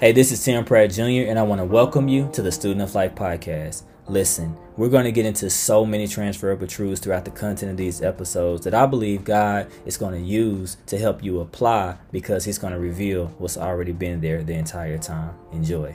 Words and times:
Hey, 0.00 0.12
this 0.12 0.32
is 0.32 0.42
Tim 0.42 0.64
Pratt 0.64 0.92
Jr., 0.92 1.28
and 1.28 1.38
I 1.38 1.42
want 1.42 1.60
to 1.60 1.64
welcome 1.66 2.08
you 2.08 2.30
to 2.32 2.40
the 2.40 2.50
Student 2.50 2.80
of 2.80 2.94
Life 2.94 3.14
podcast. 3.14 3.82
Listen, 4.08 4.56
we're 4.78 4.88
going 4.88 5.04
to 5.04 5.12
get 5.12 5.26
into 5.26 5.50
so 5.50 5.84
many 5.84 6.08
transferable 6.08 6.66
truths 6.66 7.02
throughout 7.02 7.26
the 7.26 7.30
content 7.30 7.72
of 7.72 7.76
these 7.76 8.00
episodes 8.00 8.64
that 8.64 8.72
I 8.72 8.86
believe 8.86 9.24
God 9.24 9.70
is 9.84 9.98
going 9.98 10.14
to 10.14 10.26
use 10.26 10.78
to 10.86 10.96
help 10.96 11.22
you 11.22 11.40
apply 11.40 11.98
because 12.12 12.46
He's 12.46 12.56
going 12.56 12.72
to 12.72 12.78
reveal 12.78 13.26
what's 13.36 13.58
already 13.58 13.92
been 13.92 14.22
there 14.22 14.42
the 14.42 14.54
entire 14.54 14.96
time. 14.96 15.34
Enjoy. 15.52 15.94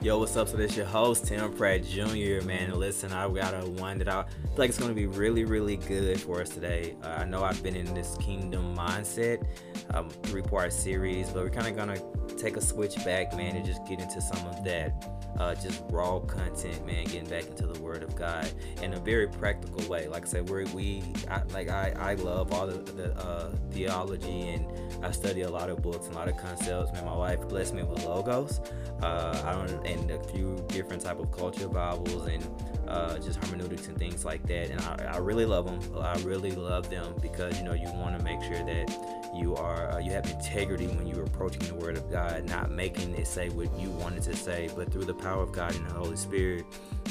Yo, 0.00 0.16
what's 0.16 0.36
up? 0.36 0.46
So 0.46 0.56
this 0.56 0.76
your 0.76 0.86
host, 0.86 1.26
Tim 1.26 1.52
Pratt 1.54 1.82
Jr. 1.82 2.40
Man, 2.46 2.70
listen, 2.78 3.12
I've 3.12 3.34
got 3.34 3.52
a 3.52 3.68
one 3.68 3.98
that 3.98 4.08
I 4.08 4.22
feel 4.22 4.54
like 4.56 4.68
it's 4.68 4.78
going 4.78 4.92
to 4.92 4.94
be 4.94 5.06
really, 5.06 5.44
really 5.44 5.76
good 5.76 6.20
for 6.20 6.40
us 6.40 6.50
today. 6.50 6.94
Uh, 7.02 7.16
I 7.18 7.24
know 7.24 7.42
I've 7.42 7.60
been 7.64 7.74
in 7.74 7.92
this 7.94 8.16
kingdom 8.18 8.76
mindset, 8.76 9.44
um, 9.92 10.08
three-part 10.08 10.72
series, 10.72 11.30
but 11.30 11.42
we're 11.42 11.50
kind 11.50 11.66
of 11.66 11.74
going 11.74 11.98
to 11.98 12.36
take 12.36 12.56
a 12.56 12.60
switch 12.60 12.94
back, 13.04 13.36
man, 13.36 13.56
and 13.56 13.66
just 13.66 13.84
get 13.86 13.98
into 13.98 14.20
some 14.20 14.46
of 14.46 14.62
that 14.62 15.04
uh, 15.38 15.54
just 15.54 15.82
raw 15.90 16.18
content, 16.20 16.84
man, 16.86 17.04
getting 17.04 17.28
back 17.28 17.46
into 17.46 17.66
the 17.66 17.80
Word 17.80 18.02
of 18.02 18.14
God 18.16 18.50
in 18.82 18.94
a 18.94 19.00
very 19.00 19.28
practical 19.28 19.88
way. 19.88 20.08
Like 20.08 20.24
I 20.24 20.28
said, 20.28 20.48
we're, 20.48 20.64
we, 20.66 21.02
I, 21.30 21.42
like 21.52 21.68
I, 21.68 21.92
I 21.96 22.14
love 22.14 22.52
all 22.52 22.66
the, 22.66 22.78
the 22.92 23.14
uh, 23.18 23.50
theology, 23.70 24.48
and 24.48 25.04
I 25.04 25.10
study 25.12 25.42
a 25.42 25.50
lot 25.50 25.70
of 25.70 25.82
books 25.82 26.06
and 26.06 26.14
a 26.14 26.18
lot 26.18 26.28
of 26.28 26.36
concepts. 26.36 26.92
Man, 26.92 27.04
my 27.04 27.16
wife 27.16 27.40
blessed 27.48 27.74
me 27.74 27.82
with 27.82 28.04
logos. 28.04 28.60
Uh, 29.02 29.42
I 29.44 29.52
don't, 29.52 29.86
and 29.86 30.10
a 30.10 30.22
few 30.24 30.56
different 30.68 31.02
type 31.02 31.20
of 31.20 31.30
culture 31.30 31.68
Bibles 31.68 32.26
and 32.26 32.44
uh, 32.88 33.18
just 33.18 33.42
hermeneutics 33.44 33.86
and 33.86 33.96
things 33.96 34.24
like 34.24 34.44
that. 34.46 34.70
And 34.70 34.80
I, 34.80 35.14
I 35.14 35.16
really 35.18 35.46
love 35.46 35.66
them. 35.66 35.96
I 36.02 36.18
really 36.22 36.52
love 36.52 36.90
them 36.90 37.14
because 37.22 37.58
you 37.58 37.64
know 37.64 37.74
you 37.74 37.90
want 37.92 38.18
to 38.18 38.24
make 38.24 38.42
sure 38.42 38.64
that 38.64 39.30
you 39.34 39.54
are 39.54 39.92
uh, 39.92 39.98
you 39.98 40.10
have 40.12 40.28
integrity 40.30 40.86
when 40.86 41.06
you're 41.06 41.24
approaching 41.24 41.62
the 41.62 41.74
Word 41.74 41.96
of 41.96 42.10
God, 42.10 42.48
not 42.48 42.70
making 42.70 43.14
it 43.14 43.26
say 43.26 43.50
what 43.50 43.72
you 43.78 43.90
wanted 43.90 44.22
to 44.22 44.34
say, 44.34 44.68
but 44.74 44.92
through 44.92 45.04
the 45.04 45.14
power 45.14 45.42
of 45.42 45.52
God 45.52 45.74
and 45.74 45.86
the 45.86 45.94
Holy 45.94 46.16
Spirit. 46.16 46.64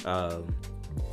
Um, 0.05 0.53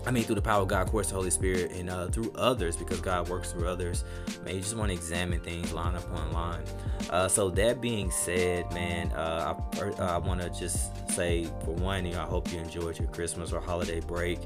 I 0.07 0.11
mean, 0.11 0.25
through 0.25 0.35
the 0.35 0.43
power 0.43 0.63
of 0.63 0.69
God, 0.69 0.83
of 0.83 0.91
course, 0.91 1.09
the 1.09 1.15
Holy 1.15 1.31
Spirit, 1.31 1.73
and 1.73 1.89
uh, 1.89 2.09
through 2.09 2.33
others, 2.37 2.77
because 2.77 3.01
God 3.01 3.29
works 3.29 3.53
through 3.53 3.69
others. 3.69 4.05
Man, 4.45 4.55
you 4.55 4.61
just 4.61 4.77
want 4.77 4.91
to 4.91 4.95
examine 4.95 5.41
things 5.41 5.73
line 5.73 5.95
upon 5.95 6.33
line. 6.33 6.63
Uh, 7.11 7.29
so 7.29 7.51
that 7.51 7.81
being 7.81 8.11
said, 8.11 8.71
man, 8.73 9.11
uh, 9.13 9.55
I, 9.81 10.03
I 10.03 10.19
want 10.19 10.41
to 10.43 10.51
just 10.51 11.11
say, 11.11 11.45
for 11.65 11.73
one, 11.73 12.05
you 12.05 12.13
know, 12.13 12.23
I 12.23 12.27
hope 12.27 12.53
you 12.53 12.59
enjoyed 12.59 12.99
your 12.99 13.09
Christmas 13.09 13.53
or 13.53 13.61
holiday 13.61 14.01
break. 14.01 14.41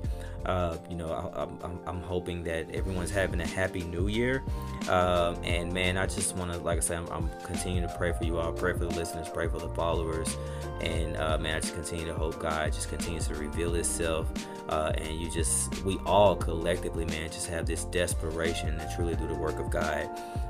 Uh, 0.47 0.77
you 0.89 0.97
know, 0.97 1.12
I, 1.12 1.91
am 1.91 2.00
hoping 2.03 2.44
that 2.44 2.70
everyone's 2.75 3.11
having 3.11 3.41
a 3.41 3.47
happy 3.47 3.83
New 3.83 4.08
Year. 4.08 4.42
Uh, 4.89 5.34
and 5.42 5.72
man, 5.72 5.97
I 5.97 6.06
just 6.06 6.36
want 6.36 6.53
to, 6.53 6.58
like 6.58 6.78
I 6.78 6.81
said, 6.81 6.98
I'm, 6.98 7.08
I'm, 7.08 7.31
continuing 7.44 7.86
to 7.86 7.94
pray 7.97 8.12
for 8.12 8.25
you 8.25 8.39
all, 8.39 8.53
pray 8.53 8.72
for 8.72 8.81
the 8.81 8.94
listeners, 8.94 9.28
pray 9.28 9.48
for 9.48 9.59
the 9.59 9.69
followers, 9.70 10.36
and 10.81 11.16
uh, 11.16 11.39
man, 11.39 11.56
I 11.56 11.61
just 11.61 11.75
continue 11.75 12.06
to 12.06 12.14
hope 12.14 12.39
God 12.39 12.72
just 12.72 12.89
continues 12.89 13.27
to 13.28 13.34
reveal 13.34 13.72
Himself 13.72 14.31
uh, 14.69 14.92
and 14.97 15.19
you 15.19 15.31
just 15.31 15.83
we 15.84 15.98
all 16.05 16.36
collectively 16.36 17.05
man 17.06 17.31
just 17.31 17.48
have 17.48 17.66
this 17.66 17.84
desperation 17.84 18.78
to 18.78 18.92
truly 18.94 19.16
do 19.16 19.27
the 19.27 19.34
work 19.34 19.59
of 19.59 19.70
god. 19.70 20.09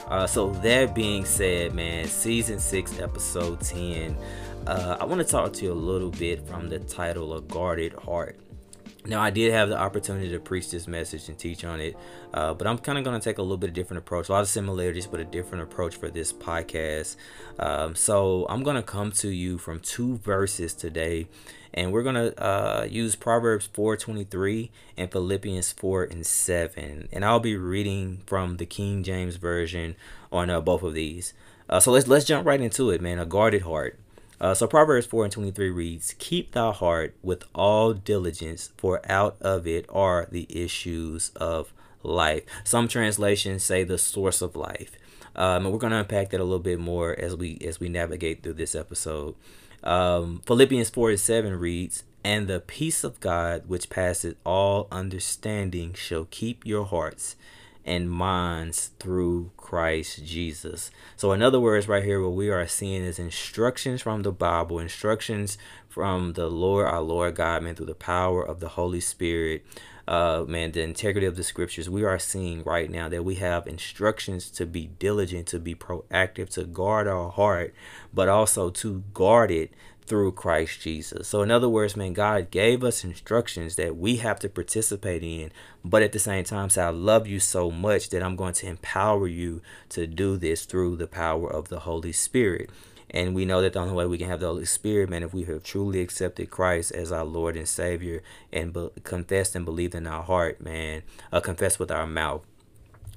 Uh, 0.09 0.27
so 0.27 0.50
that 0.50 0.94
being 0.94 1.25
said 1.25 1.75
man 1.75 2.06
season 2.06 2.59
6 2.59 2.98
episode 3.00 3.61
10 3.61 4.16
uh, 4.66 4.97
i 5.00 5.05
want 5.05 5.20
to 5.20 5.27
talk 5.27 5.53
to 5.53 5.64
you 5.64 5.72
a 5.72 5.75
little 5.75 6.11
bit 6.11 6.47
from 6.47 6.69
the 6.69 6.78
title 6.78 7.33
of 7.33 7.47
guarded 7.47 7.92
heart 7.94 8.39
now, 9.08 9.22
I 9.22 9.30
did 9.30 9.52
have 9.54 9.70
the 9.70 9.78
opportunity 9.78 10.28
to 10.28 10.38
preach 10.38 10.70
this 10.70 10.86
message 10.86 11.30
and 11.30 11.38
teach 11.38 11.64
on 11.64 11.80
it, 11.80 11.96
uh, 12.34 12.52
but 12.52 12.66
I'm 12.66 12.76
kind 12.76 12.98
of 12.98 13.04
going 13.04 13.18
to 13.18 13.24
take 13.24 13.38
a 13.38 13.42
little 13.42 13.56
bit 13.56 13.68
of 13.70 13.74
different 13.74 14.02
approach, 14.02 14.28
a 14.28 14.32
lot 14.32 14.42
of 14.42 14.48
similarities, 14.48 15.06
but 15.06 15.18
a 15.18 15.24
different 15.24 15.64
approach 15.64 15.96
for 15.96 16.10
this 16.10 16.30
podcast. 16.30 17.16
Um, 17.58 17.94
so 17.94 18.44
I'm 18.50 18.62
going 18.62 18.76
to 18.76 18.82
come 18.82 19.10
to 19.12 19.30
you 19.30 19.56
from 19.56 19.80
two 19.80 20.18
verses 20.18 20.74
today, 20.74 21.26
and 21.72 21.90
we're 21.90 22.02
going 22.02 22.16
to 22.16 22.38
uh, 22.38 22.84
use 22.84 23.16
Proverbs 23.16 23.66
4:23 23.72 24.68
and 24.98 25.10
Philippians 25.10 25.72
4 25.72 26.04
and 26.04 26.26
7, 26.26 27.08
and 27.10 27.24
I'll 27.24 27.41
be 27.41 27.56
reading 27.56 28.20
from 28.26 28.58
the 28.58 28.66
King 28.66 29.02
James 29.02 29.36
version 29.36 29.97
on 30.30 30.50
uh, 30.50 30.60
both 30.60 30.82
of 30.82 30.92
these. 30.92 31.32
Uh, 31.66 31.80
so 31.80 31.92
let's 31.92 32.08
let's 32.08 32.26
jump 32.26 32.47
right 32.47 32.60
into 32.60 32.91
it, 32.91 33.00
man. 33.00 33.18
A 33.18 33.24
guarded 33.24 33.62
heart. 33.62 33.98
Uh, 34.41 34.54
so 34.54 34.66
Proverbs 34.66 35.06
4 35.06 35.25
and 35.25 35.32
23 35.32 35.71
reads, 35.71 36.15
Keep 36.19 36.53
thy 36.53 36.72
heart 36.72 37.16
with 37.22 37.44
all 37.54 37.93
diligence, 37.93 38.72
for 38.76 39.00
out 39.10 39.37
of 39.41 39.66
it 39.66 39.87
are 39.88 40.28
the 40.31 40.47
issues 40.49 41.31
of 41.37 41.72
life. 42.03 42.44
Some 42.65 42.88
translations 42.88 43.65
say 43.65 43.84
the 43.84 43.98
source 43.98 44.41
of 44.41 44.54
life. 44.54 44.93
Um, 45.34 45.66
and 45.66 45.72
we're 45.72 45.81
going 45.81 45.93
to 45.93 46.00
unpack 46.00 46.31
that 46.31 46.41
a 46.41 46.44
little 46.44 46.59
bit 46.59 46.81
more 46.81 47.19
as 47.19 47.37
we 47.37 47.59
as 47.65 47.78
we 47.78 47.88
navigate 47.88 48.43
through 48.43 48.54
this 48.54 48.75
episode. 48.75 49.34
Um, 49.84 50.43
Philippians 50.47 50.91
4 50.91 51.10
and 51.10 51.21
7 51.21 51.59
reads, 51.59 52.04
And 52.25 52.48
the 52.48 52.60
peace 52.60 53.04
of 53.04 53.21
God, 53.21 53.69
which 53.69 53.91
passeth 53.91 54.37
all 54.44 54.88
understanding, 54.91 55.94
shall 55.94 56.27
keep 56.31 56.66
your 56.66 56.84
hearts 56.84 57.37
and 57.84 58.11
minds 58.11 58.91
through 58.99 59.50
Christ 59.56 60.25
Jesus. 60.25 60.91
So, 61.16 61.33
in 61.33 61.43
other 61.43 61.61
words, 61.61 61.89
right 61.89 62.05
here, 62.05 62.22
what 62.22 62.34
we 62.34 62.50
are 62.50 62.66
seeing 62.66 63.03
is 63.03 63.19
instructions 63.19 64.03
from 64.03 64.22
the 64.22 64.33
Bible, 64.33 64.78
instructions 64.78 65.59
from 65.89 66.34
the 66.34 66.49
Lord, 66.49 66.87
our 66.87 67.00
Lord 67.00 67.34
God, 67.37 67.62
man, 67.62 67.75
through 67.75 67.87
the 67.87 67.94
power 67.94 68.43
of 68.43 68.61
the 68.61 68.69
Holy 68.69 69.00
Spirit. 69.00 69.65
Uh, 70.06 70.47
man, 70.49 70.72
the 70.72 70.81
integrity 70.81 71.27
of 71.27 71.37
the 71.37 71.44
scriptures, 71.44 71.91
we 71.91 72.03
are 72.03 72.19
seeing 72.19 72.62
right 72.65 72.91
now 72.91 73.11
that 73.11 73.25
we 73.25 73.34
have 73.34 73.66
instructions 73.66 74.50
to 74.50 74.65
be 74.65 74.87
diligent, 74.99 75.47
to 75.47 75.59
be 75.59 75.75
proactive, 75.75 76.49
to 76.49 76.65
guard 76.65 77.06
our 77.06 77.31
heart, 77.31 77.75
but 78.15 78.27
also 78.27 78.71
to 78.71 79.05
guard 79.12 79.50
it 79.50 79.71
through 80.08 80.32
Christ 80.32 80.80
Jesus. 80.80 81.28
So, 81.28 81.42
in 81.42 81.50
other 81.50 81.69
words, 81.69 81.96
man, 81.96 82.14
God 82.14 82.50
gave 82.50 82.82
us 82.82 83.04
instructions 83.04 83.76
that 83.76 83.96
we 83.96 84.16
have 84.16 84.41
to 84.41 84.48
participate 84.48 85.22
in, 85.22 85.52
but 85.84 86.02
at 86.02 86.12
the 86.12 86.19
same 86.19 86.44
time, 86.44 86.70
say, 86.70 86.82
I 86.82 86.91
love 86.91 87.26
you 87.26 87.41
so 87.41 87.70
much 87.70 88.08
that 88.10 88.22
I'm 88.22 88.36
going 88.36 88.54
to 88.54 88.66
empower 88.66 89.26
you 89.26 89.60
to 89.91 90.06
do 90.06 90.36
this 90.36 90.64
through 90.64 90.97
the 90.97 91.06
power 91.06 91.50
of 91.50 91.68
the 91.68 91.80
Holy 91.80 92.12
Spirit. 92.12 92.70
And 93.10 93.34
we 93.34 93.44
know 93.44 93.62
that 93.62 93.72
the 93.72 93.78
only 93.78 93.94
way 93.94 94.06
we 94.06 94.18
can 94.18 94.28
have 94.28 94.41
the 94.41 94.47
Holy 94.47 94.66
Spirit, 94.66 95.08
man, 95.08 95.22
if 95.22 95.32
we 95.32 95.44
have 95.44 95.62
truly 95.62 96.00
accepted 96.00 96.50
Christ 96.50 96.92
as 96.92 97.10
our 97.10 97.24
Lord 97.24 97.56
and 97.56 97.68
Savior 97.68 98.22
and 98.52 98.72
be- 98.72 98.91
confessed 99.02 99.54
and 99.54 99.64
believed 99.64 99.94
in 99.94 100.06
our 100.06 100.22
heart, 100.22 100.60
man, 100.60 101.02
uh, 101.32 101.41
confess 101.41 101.78
with 101.78 101.91
our 101.91 102.06
mouth 102.06 102.42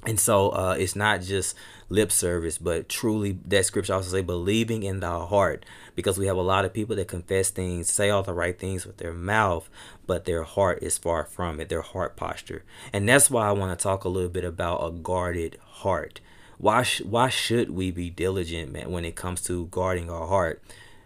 and 0.06 0.20
so 0.20 0.50
uh, 0.50 0.76
it's 0.78 0.96
not 0.96 1.22
just 1.22 1.56
lip 1.90 2.12
service, 2.12 2.58
but 2.58 2.90
truly 2.90 3.38
that 3.46 3.66
scripture 3.66 3.94
also 3.94 4.10
say 4.10 4.22
believing 4.22 4.84
in 4.84 5.00
the 5.00 5.26
heart, 5.28 5.66
because 5.96 6.18
we 6.18 6.28
have 6.28 6.38
a 6.38 6.42
lot 6.42 6.66
of 6.66 6.74
people 6.74 6.96
that 6.96 7.08
confess 7.08 7.50
things, 7.50 7.90
say 7.90 8.10
all 8.10 8.24
the 8.24 8.34
right 8.34 8.58
things 8.58 8.86
with 8.86 8.98
their 8.98 9.14
mouth, 9.14 9.70
but 10.08 10.26
their 10.26 10.44
heart 10.44 10.82
is 10.82 10.98
far 10.98 11.26
from 11.26 11.60
it, 11.60 11.70
their 11.70 11.82
heart 11.82 12.16
posture. 12.16 12.64
And 12.92 13.08
that's 13.08 13.30
why 13.30 13.48
I 13.48 13.52
want 13.52 13.78
to 13.78 13.82
talk 13.82 14.04
a 14.04 14.10
little 14.10 14.30
bit 14.30 14.46
about 14.46 14.86
a 14.86 14.92
guarded 14.92 15.58
heart. 15.62 16.20
Why 16.58 16.84
sh- 16.84 17.02
why 17.02 17.30
should 17.30 17.72
we 17.72 17.92
be 17.92 18.10
diligent, 18.10 18.72
man, 18.72 18.92
when 18.92 19.06
it 19.06 19.16
comes 19.16 19.42
to 19.44 19.68
guarding 19.68 20.10
our 20.10 20.28
heart? 20.28 20.64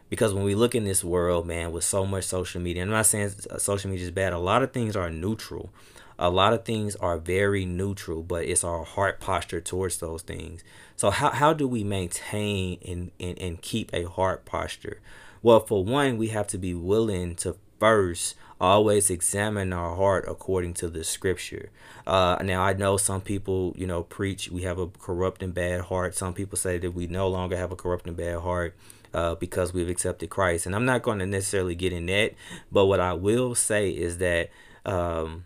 Because 0.09 0.33
when 0.33 0.43
we 0.43 0.53
look 0.53 0.75
in 0.75 0.85
this 0.85 1.03
world, 1.03 1.47
man, 1.47 1.71
with 1.71 1.83
so 1.83 2.05
much 2.05 2.25
social 2.25 2.61
media, 2.61 2.83
I'm 2.83 2.89
not 2.89 3.07
saying 3.07 3.31
social 3.57 3.89
media 3.89 4.05
is 4.05 4.11
bad. 4.11 4.33
A 4.33 4.37
lot 4.37 4.63
of 4.63 4.71
things 4.71 4.95
are 4.95 5.09
neutral 5.09 5.71
a 6.17 6.29
lot 6.29 6.53
of 6.53 6.65
things 6.65 6.95
are 6.97 7.17
very 7.17 7.65
neutral, 7.65 8.23
but 8.23 8.45
it's 8.45 8.63
our 8.63 8.83
heart 8.83 9.19
posture 9.19 9.61
towards 9.61 9.97
those 9.97 10.21
things. 10.21 10.63
So 10.95 11.09
how, 11.09 11.31
how 11.31 11.53
do 11.53 11.67
we 11.67 11.83
maintain 11.83 12.79
and, 12.87 13.11
and, 13.19 13.37
and 13.39 13.61
keep 13.61 13.93
a 13.93 14.03
heart 14.03 14.45
posture? 14.45 15.01
Well, 15.41 15.59
for 15.59 15.83
one, 15.83 16.17
we 16.17 16.29
have 16.29 16.47
to 16.47 16.57
be 16.57 16.73
willing 16.73 17.35
to 17.37 17.57
first 17.79 18.35
always 18.59 19.09
examine 19.09 19.73
our 19.73 19.95
heart 19.95 20.25
according 20.27 20.73
to 20.73 20.87
the 20.87 21.03
scripture. 21.03 21.69
Uh, 22.07 22.37
now, 22.41 22.63
I 22.63 22.73
know 22.73 22.97
some 22.97 23.21
people, 23.21 23.73
you 23.77 23.85
know, 23.85 24.03
preach 24.03 24.49
we 24.49 24.61
have 24.61 24.79
a 24.79 24.87
corrupt 24.87 25.43
and 25.43 25.53
bad 25.53 25.81
heart. 25.81 26.15
Some 26.15 26.33
people 26.33 26.57
say 26.57 26.77
that 26.77 26.91
we 26.91 27.07
no 27.07 27.27
longer 27.27 27.57
have 27.57 27.71
a 27.71 27.75
corrupt 27.75 28.07
and 28.07 28.17
bad 28.17 28.39
heart. 28.39 28.75
Uh, 29.13 29.33
because 29.33 29.73
we've 29.73 29.87
accepted 29.87 30.29
Christ. 30.29 30.65
And 30.65 30.75
I'm 30.75 30.83
not 30.83 31.01
going 31.01 31.19
to 31.19 31.25
necessarily 31.25 31.73
get 31.73 31.93
in 31.93 32.05
that, 32.07 32.33
but 32.69 32.87
what 32.87 32.99
I 32.99 33.13
will 33.13 33.55
say 33.55 33.89
is 33.89 34.17
that 34.17 34.49
um, 34.85 35.45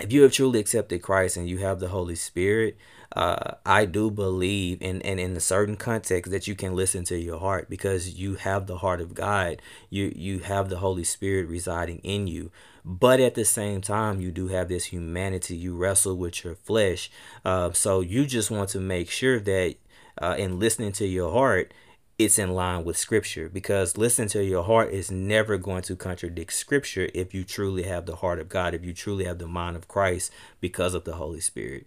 if 0.00 0.12
you 0.12 0.22
have 0.22 0.32
truly 0.32 0.60
accepted 0.60 1.02
Christ 1.02 1.36
and 1.36 1.48
you 1.48 1.58
have 1.58 1.80
the 1.80 1.88
Holy 1.88 2.14
Spirit, 2.14 2.76
uh, 3.14 3.54
I 3.64 3.86
do 3.86 4.10
believe 4.10 4.82
in, 4.82 5.00
and 5.02 5.18
in 5.18 5.36
a 5.36 5.40
certain 5.40 5.76
context 5.76 6.30
that 6.32 6.46
you 6.46 6.54
can 6.54 6.74
listen 6.74 7.04
to 7.04 7.18
your 7.18 7.38
heart 7.38 7.70
because 7.70 8.18
you 8.18 8.34
have 8.34 8.66
the 8.66 8.78
heart 8.78 9.00
of 9.00 9.14
God. 9.14 9.62
You 9.88 10.12
you 10.14 10.40
have 10.40 10.68
the 10.68 10.78
Holy 10.78 11.04
Spirit 11.04 11.48
residing 11.48 11.98
in 11.98 12.26
you. 12.26 12.50
But 12.84 13.20
at 13.20 13.34
the 13.34 13.44
same 13.44 13.80
time, 13.80 14.20
you 14.20 14.30
do 14.30 14.48
have 14.48 14.68
this 14.68 14.86
humanity. 14.86 15.56
You 15.56 15.76
wrestle 15.76 16.16
with 16.16 16.44
your 16.44 16.54
flesh. 16.54 17.10
Uh, 17.44 17.72
so 17.72 18.00
you 18.00 18.26
just 18.26 18.50
want 18.50 18.68
to 18.70 18.80
make 18.80 19.10
sure 19.10 19.40
that 19.40 19.76
uh, 20.20 20.36
in 20.38 20.58
listening 20.58 20.92
to 20.92 21.06
your 21.06 21.32
heart, 21.32 21.72
it's 22.18 22.38
in 22.38 22.54
line 22.54 22.82
with 22.82 22.96
scripture 22.96 23.48
because 23.48 23.98
listen 23.98 24.26
to 24.28 24.42
your 24.42 24.64
heart 24.64 24.90
is 24.90 25.10
never 25.10 25.58
going 25.58 25.82
to 25.82 25.94
contradict 25.94 26.52
scripture 26.52 27.08
if 27.12 27.34
you 27.34 27.44
truly 27.44 27.82
have 27.82 28.06
the 28.06 28.16
heart 28.16 28.38
of 28.38 28.48
God, 28.48 28.74
if 28.74 28.84
you 28.84 28.94
truly 28.94 29.24
have 29.24 29.38
the 29.38 29.46
mind 29.46 29.76
of 29.76 29.88
Christ 29.88 30.32
because 30.60 30.94
of 30.94 31.04
the 31.04 31.14
Holy 31.14 31.40
Spirit. 31.40 31.86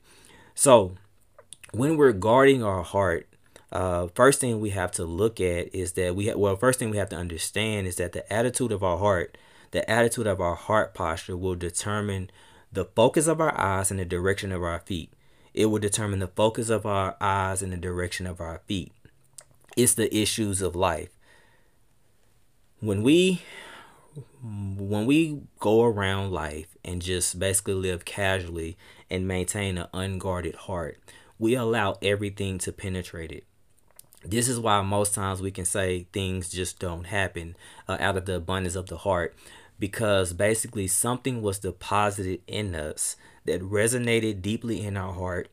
So, 0.53 0.95
when 1.71 1.97
we're 1.97 2.13
guarding 2.13 2.63
our 2.63 2.83
heart, 2.83 3.27
uh, 3.71 4.07
first 4.13 4.39
thing 4.39 4.59
we 4.59 4.71
have 4.71 4.91
to 4.93 5.05
look 5.05 5.39
at 5.39 5.73
is 5.73 5.93
that 5.93 6.15
we 6.15 6.27
ha- 6.27 6.37
well 6.37 6.55
first 6.55 6.79
thing 6.79 6.89
we 6.89 6.97
have 6.97 7.09
to 7.09 7.15
understand 7.15 7.87
is 7.87 7.97
that 7.97 8.13
the 8.13 8.31
attitude 8.31 8.71
of 8.71 8.83
our 8.83 8.97
heart 8.97 9.37
the 9.71 9.87
attitude 9.87 10.25
of 10.25 10.41
our 10.41 10.55
heart 10.55 10.95
posture 10.95 11.37
will 11.37 11.53
determine 11.53 12.31
the 12.71 12.85
focus 12.85 13.27
of 13.27 13.39
our 13.39 13.55
eyes 13.59 13.91
and 13.91 13.99
the 13.99 14.05
direction 14.05 14.51
of 14.51 14.63
our 14.63 14.79
feet 14.79 15.13
it 15.53 15.67
will 15.67 15.77
determine 15.77 16.17
the 16.17 16.27
focus 16.27 16.69
of 16.69 16.87
our 16.87 17.15
eyes 17.21 17.61
and 17.61 17.71
the 17.71 17.77
direction 17.77 18.25
of 18.25 18.41
our 18.41 18.59
feet 18.65 18.91
it's 19.81 19.93
the 19.93 20.15
issues 20.15 20.61
of 20.61 20.75
life. 20.75 21.09
When 22.79 23.03
we 23.03 23.41
when 24.41 25.05
we 25.05 25.41
go 25.59 25.83
around 25.83 26.31
life 26.31 26.77
and 26.83 27.01
just 27.01 27.39
basically 27.39 27.73
live 27.73 28.05
casually 28.05 28.77
and 29.09 29.27
maintain 29.27 29.77
an 29.77 29.87
unguarded 29.93 30.55
heart 30.55 30.99
we 31.39 31.55
allow 31.55 31.97
everything 32.01 32.57
to 32.59 32.71
penetrate 32.71 33.31
it. 33.31 33.45
This 34.23 34.49
is 34.49 34.59
why 34.59 34.81
most 34.81 35.15
times 35.15 35.41
we 35.41 35.51
can 35.51 35.63
say 35.63 36.07
things 36.11 36.49
just 36.49 36.77
don't 36.77 37.05
happen 37.05 37.55
uh, 37.87 37.97
out 38.01 38.17
of 38.17 38.25
the 38.25 38.35
abundance 38.35 38.75
of 38.75 38.87
the 38.87 38.97
heart 38.97 39.33
because 39.79 40.33
basically 40.33 40.87
something 40.87 41.41
was 41.41 41.59
deposited 41.59 42.41
in 42.45 42.75
us 42.75 43.15
that 43.45 43.61
resonated 43.61 44.41
deeply 44.41 44.83
in 44.83 44.97
our 44.97 45.13
heart 45.13 45.49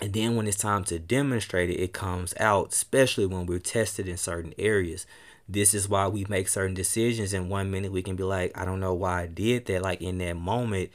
and 0.00 0.12
then 0.12 0.36
when 0.36 0.46
it's 0.46 0.56
time 0.56 0.84
to 0.84 0.98
demonstrate 0.98 1.70
it 1.70 1.80
it 1.80 1.92
comes 1.92 2.34
out 2.40 2.72
especially 2.72 3.26
when 3.26 3.46
we're 3.46 3.58
tested 3.58 4.08
in 4.08 4.16
certain 4.16 4.54
areas. 4.58 5.06
This 5.48 5.74
is 5.74 5.88
why 5.88 6.08
we 6.08 6.24
make 6.28 6.48
certain 6.48 6.74
decisions. 6.74 7.34
In 7.34 7.48
one 7.50 7.70
minute 7.70 7.92
we 7.92 8.02
can 8.02 8.16
be 8.16 8.24
like 8.24 8.56
i 8.56 8.64
don't 8.64 8.80
know 8.80 8.94
why 8.94 9.22
i 9.22 9.26
did 9.26 9.66
that. 9.66 9.82
Like 9.82 10.00
in 10.00 10.18
that 10.18 10.34
moment 10.34 10.90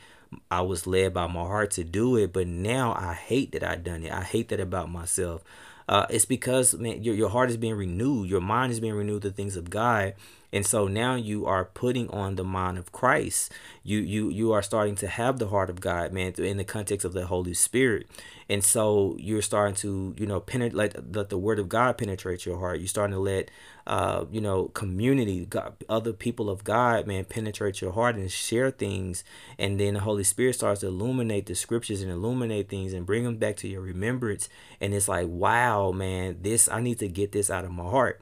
i 0.51 0.61
was 0.61 0.85
led 0.85 1.13
by 1.13 1.27
my 1.27 1.41
heart 1.41 1.71
to 1.71 1.83
do 1.83 2.15
it 2.15 2.31
but 2.31 2.45
now 2.45 2.93
i 2.93 3.13
hate 3.13 3.51
that 3.53 3.63
i 3.63 3.75
done 3.75 4.03
it. 4.03 4.11
I 4.11 4.23
hate 4.23 4.49
that 4.49 4.59
about 4.59 4.89
myself. 4.91 5.43
Uh, 5.87 6.05
it's 6.11 6.25
because 6.25 6.75
man, 6.75 7.03
your, 7.03 7.15
your 7.15 7.29
heart 7.29 7.49
is 7.49 7.57
being 7.57 7.75
renewed, 7.75 8.29
your 8.29 8.41
mind 8.41 8.71
is 8.71 8.79
being 8.79 8.93
renewed 8.93 9.23
to 9.23 9.31
things 9.31 9.55
of 9.55 9.69
God. 9.71 10.13
And 10.51 10.65
so 10.65 10.87
now 10.87 11.15
you 11.15 11.45
are 11.45 11.65
putting 11.65 12.09
on 12.09 12.35
the 12.35 12.43
mind 12.43 12.77
of 12.77 12.91
Christ. 12.91 13.51
You 13.83 13.99
you 13.99 14.29
you 14.29 14.51
are 14.51 14.61
starting 14.61 14.95
to 14.95 15.07
have 15.07 15.39
the 15.39 15.47
heart 15.47 15.69
of 15.69 15.81
God, 15.81 16.11
man, 16.11 16.33
in 16.37 16.57
the 16.57 16.63
context 16.63 17.05
of 17.05 17.13
the 17.13 17.27
Holy 17.27 17.53
Spirit. 17.53 18.07
And 18.47 18.63
so 18.63 19.15
you're 19.19 19.43
starting 19.43 19.75
to, 19.75 20.15
you 20.17 20.25
know, 20.25 20.39
penetrate 20.39 20.75
let, 20.75 21.15
let 21.15 21.29
the 21.29 21.37
word 21.37 21.59
of 21.59 21.69
God 21.69 21.97
penetrate 21.97 22.45
your 22.45 22.57
heart. 22.57 22.79
You're 22.79 22.87
starting 22.87 23.13
to 23.13 23.19
let 23.19 23.51
uh, 23.89 24.25
you 24.31 24.39
know, 24.39 24.67
community, 24.67 25.47
God, 25.47 25.73
other 25.89 26.13
people 26.13 26.47
of 26.47 26.63
God, 26.63 27.07
man, 27.07 27.25
penetrate 27.25 27.81
your 27.81 27.91
heart 27.91 28.15
and 28.15 28.31
share 28.31 28.69
things. 28.69 29.23
And 29.57 29.79
then 29.79 29.95
the 29.95 29.99
Holy 30.01 30.23
Spirit 30.23 30.53
starts 30.53 30.81
to 30.81 30.87
illuminate 30.87 31.47
the 31.47 31.55
scriptures 31.55 32.03
and 32.03 32.11
illuminate 32.11 32.69
things 32.69 32.93
and 32.93 33.03
bring 33.03 33.23
them 33.23 33.37
back 33.37 33.55
to 33.57 33.67
your 33.67 33.81
remembrance. 33.81 34.47
And 34.79 34.93
it's 34.93 35.07
like, 35.07 35.27
wow, 35.27 35.91
man, 35.91 36.37
this, 36.41 36.69
I 36.69 36.81
need 36.81 36.99
to 36.99 37.07
get 37.07 37.31
this 37.31 37.49
out 37.49 37.65
of 37.65 37.71
my 37.71 37.83
heart. 37.83 38.21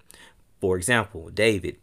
For 0.61 0.77
example, 0.77 1.29
David, 1.33 1.75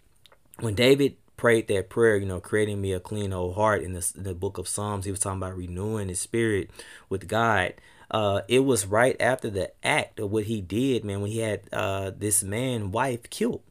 when 0.61 0.75
David 0.75 1.17
prayed 1.37 1.69
that 1.69 1.91
prayer, 1.91 2.17
you 2.17 2.27
know, 2.27 2.41
creating 2.41 2.81
me 2.81 2.93
a 2.93 3.01
clean 3.01 3.33
old 3.33 3.57
heart 3.57 3.83
in, 3.83 3.93
this, 3.93 4.13
in 4.13 4.23
the 4.23 4.35
book 4.35 4.59
of 4.59 4.69
Psalms, 4.69 5.05
he 5.05 5.11
was 5.11 5.21
talking 5.21 5.39
about 5.39 5.57
renewing 5.57 6.09
his 6.09 6.21
spirit 6.21 6.71
with 7.09 7.29
God 7.29 7.75
uh, 8.11 8.43
it 8.47 8.61
was 8.61 8.87
right 8.87 9.17
after 9.21 9.51
the 9.51 9.73
act 9.85 10.21
of 10.21 10.31
what 10.31 10.45
he 10.45 10.61
did, 10.61 11.05
man, 11.05 11.21
when 11.21 11.33
he 11.33 11.39
had 11.39 11.63
uh, 11.73 12.13
this 12.17 12.45
man 12.45 12.93
wife 12.93 13.29
killed. 13.31 13.63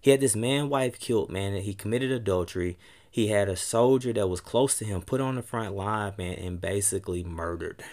He 0.00 0.10
had 0.10 0.20
this 0.20 0.34
man 0.34 0.68
wife 0.68 0.98
killed, 0.98 1.30
man, 1.30 1.54
and 1.54 1.62
he 1.62 1.74
committed 1.74 2.10
adultery. 2.10 2.76
He 3.08 3.28
had 3.28 3.48
a 3.48 3.56
soldier 3.56 4.12
that 4.12 4.26
was 4.26 4.40
close 4.40 4.76
to 4.78 4.84
him 4.84 5.02
put 5.02 5.20
on 5.20 5.36
the 5.36 5.42
front 5.42 5.76
line, 5.76 6.14
man, 6.18 6.34
and 6.34 6.60
basically 6.60 7.22
murdered. 7.22 7.84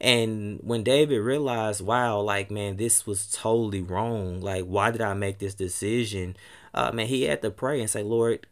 And 0.00 0.60
when 0.62 0.82
David 0.82 1.18
realized, 1.20 1.80
wow, 1.80 2.20
like, 2.20 2.50
man, 2.50 2.76
this 2.76 3.06
was 3.06 3.30
totally 3.30 3.82
wrong. 3.82 4.40
Like, 4.40 4.64
why 4.64 4.90
did 4.90 5.00
I 5.00 5.14
make 5.14 5.38
this 5.38 5.54
decision? 5.54 6.36
Uh, 6.74 6.92
man, 6.92 7.06
he 7.06 7.22
had 7.22 7.40
to 7.42 7.50
pray 7.50 7.80
and 7.80 7.88
say, 7.88 8.02
Lord, 8.02 8.46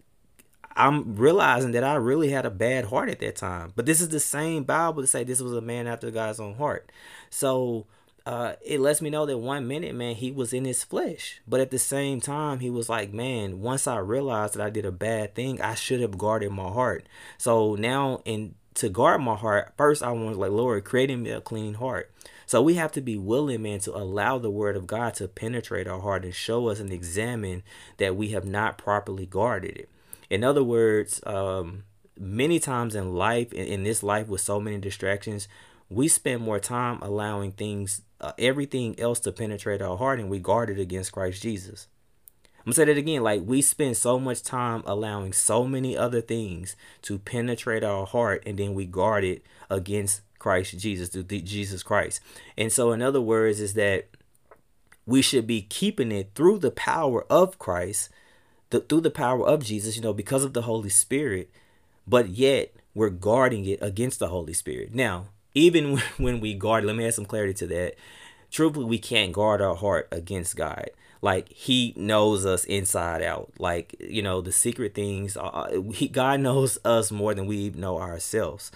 I'm 0.77 1.17
realizing 1.17 1.73
that 1.73 1.85
I 1.85 1.95
really 1.95 2.31
had 2.31 2.47
a 2.47 2.51
bad 2.51 2.87
heart 2.87 3.09
at 3.09 3.21
that 3.21 3.37
time. 3.37 3.73
But 3.77 3.87
this 3.87 4.01
is 4.01 4.09
the 4.09 4.21
same 4.21 4.65
Bible 4.65 5.03
to 5.03 5.07
say 5.07 5.23
this 5.23 5.41
was 5.41 5.53
a 5.53 5.61
man 5.61 5.87
after 5.87 6.11
God's 6.11 6.41
own 6.41 6.55
heart. 6.55 6.91
So 7.31 7.87
uh, 8.27 8.55
it 8.65 8.81
lets 8.81 9.03
me 9.03 9.11
know 9.11 9.27
that 9.27 9.39
one 9.39 9.69
minute, 9.69 9.95
man, 9.95 10.15
he 10.15 10.31
was 10.31 10.53
in 10.53 10.65
his 10.65 10.83
flesh. 10.83 11.41
But 11.47 11.61
at 11.61 11.71
the 11.71 11.79
same 11.79 12.21
time, 12.21 12.61
he 12.61 12.71
was 12.71 12.89
like, 12.89 13.13
man, 13.13 13.61
once 13.61 13.87
I 13.87 13.99
realized 13.99 14.55
that 14.55 14.65
I 14.65 14.71
did 14.71 14.87
a 14.87 14.93
bad 14.93 15.35
thing, 15.35 15.61
I 15.61 15.75
should 15.75 16.01
have 16.01 16.19
guarded 16.19 16.51
my 16.51 16.71
heart. 16.71 17.07
So 17.37 17.75
now, 17.75 18.23
in 18.25 18.55
to 18.75 18.89
guard 18.89 19.21
my 19.21 19.37
heart, 19.37 19.73
first 19.77 20.03
I 20.03 20.11
was 20.13 20.37
like, 20.37 20.51
Lord, 20.51 20.85
creating 20.85 21.23
me 21.23 21.31
a 21.31 21.41
clean 21.41 21.75
heart. 21.75 22.11
So 22.47 22.61
we 22.61 22.75
have 22.75 22.93
to 22.93 23.01
be 23.01 23.17
willing, 23.17 23.63
man, 23.63 23.81
to 23.81 23.97
allow 23.97 24.39
the 24.39 24.51
word 24.51 24.77
of 24.77 24.87
God 24.87 25.15
to 25.15 25.29
penetrate 25.29 25.87
our 25.87 26.01
heart 26.01 26.25
and 26.25 26.35
show 26.35 26.69
us 26.69 26.81
and 26.81 26.93
examine 26.93 27.63
that 27.97 28.17
we 28.17 28.29
have 28.29 28.45
not 28.45 28.79
properly 28.79 29.27
guarded 29.27 29.77
it. 29.77 29.89
In 30.29 30.45
other 30.45 30.63
words, 30.63 31.21
um, 31.25 31.85
many 32.19 32.59
times 32.59 32.95
in 32.95 33.15
life, 33.15 33.53
in, 33.53 33.67
in 33.67 33.83
this 33.85 34.03
life 34.03 34.29
with 34.29 34.41
so 34.41 34.61
many 34.61 34.79
distractions, 34.79 35.49
we 35.89 36.09
spend 36.09 36.43
more 36.43 36.61
time 36.61 36.99
allowing 37.03 37.53
things, 37.53 38.03
uh, 38.21 38.33
everything 38.39 38.99
else 38.99 39.21
to 39.21 39.33
penetrate 39.33 39.81
our 39.81 39.97
heart 39.97 40.19
and 40.19 40.29
we 40.29 40.39
guard 40.39 40.71
it 40.71 40.79
against 40.79 41.13
Christ 41.13 41.43
Jesus. 41.43 41.89
I'm 42.65 42.71
gonna 42.71 42.75
say 42.77 42.85
that 42.87 42.97
again. 42.97 43.23
Like 43.23 43.43
we 43.45 43.61
spend 43.61 43.97
so 43.97 44.19
much 44.19 44.43
time 44.43 44.83
allowing 44.87 45.35
so 45.35 45.67
many 45.67 45.97
other 45.97 46.23
things 46.23 46.77
to 47.03 47.19
penetrate 47.19 47.85
our 47.85 48.07
heart, 48.07 48.43
and 48.47 48.59
then 48.59 48.73
we 48.73 48.87
guard 48.87 49.23
it 49.23 49.45
against 49.69 50.23
Christ 50.39 50.79
Jesus, 50.79 51.09
through 51.11 51.25
Jesus 51.25 51.83
Christ. 51.83 52.21
And 52.57 52.73
so, 52.73 52.93
in 52.93 53.03
other 53.03 53.21
words, 53.21 53.61
is 53.61 53.75
that 53.75 54.09
we 55.07 55.21
should 55.21 55.47
be 55.47 55.63
keeping 55.63 56.13
it 56.13 56.31
through 56.35 56.59
the 56.59 56.71
power 56.71 57.25
of 57.31 57.59
Christ, 57.59 58.09
through 58.71 59.01
the 59.01 59.11
power 59.11 59.47
of 59.47 59.65
Jesus, 59.65 59.97
you 59.97 60.03
know, 60.03 60.13
because 60.13 60.45
of 60.45 60.55
the 60.55 60.63
Holy 60.63 60.89
Spirit. 60.89 61.51
But 62.07 62.31
yet 62.31 62.75
we're 62.95 63.11
guarding 63.11 63.67
it 63.67 63.79
against 63.83 64.19
the 64.19 64.29
Holy 64.29 64.53
Spirit. 64.53 64.95
Now, 64.95 65.27
even 65.55 65.99
when 66.17 66.41
we 66.41 66.55
guard, 66.55 66.85
let 66.85 66.97
me 66.97 67.07
add 67.07 67.15
some 67.15 67.27
clarity 67.27 67.55
to 67.55 67.67
that. 67.69 67.95
Truthfully, 68.51 68.87
we 68.87 68.99
can't 68.99 69.33
guard 69.33 69.61
our 69.61 69.75
heart 69.75 70.09
against 70.13 70.57
God. 70.57 70.91
Like 71.25 71.51
He 71.51 71.95
knows 71.97 72.45
us 72.45 72.65
inside 72.65 73.23
out. 73.23 73.51
Like 73.59 73.97
you 73.99 74.21
know 74.21 74.43
the 74.43 74.53
secret 74.53 74.95
things. 74.95 75.39
Uh, 75.39 75.81
he, 75.91 76.07
God 76.07 76.41
knows 76.41 76.79
us 76.85 77.11
more 77.11 77.33
than 77.33 77.47
we 77.47 77.71
know 77.71 77.99
ourselves. 77.99 78.71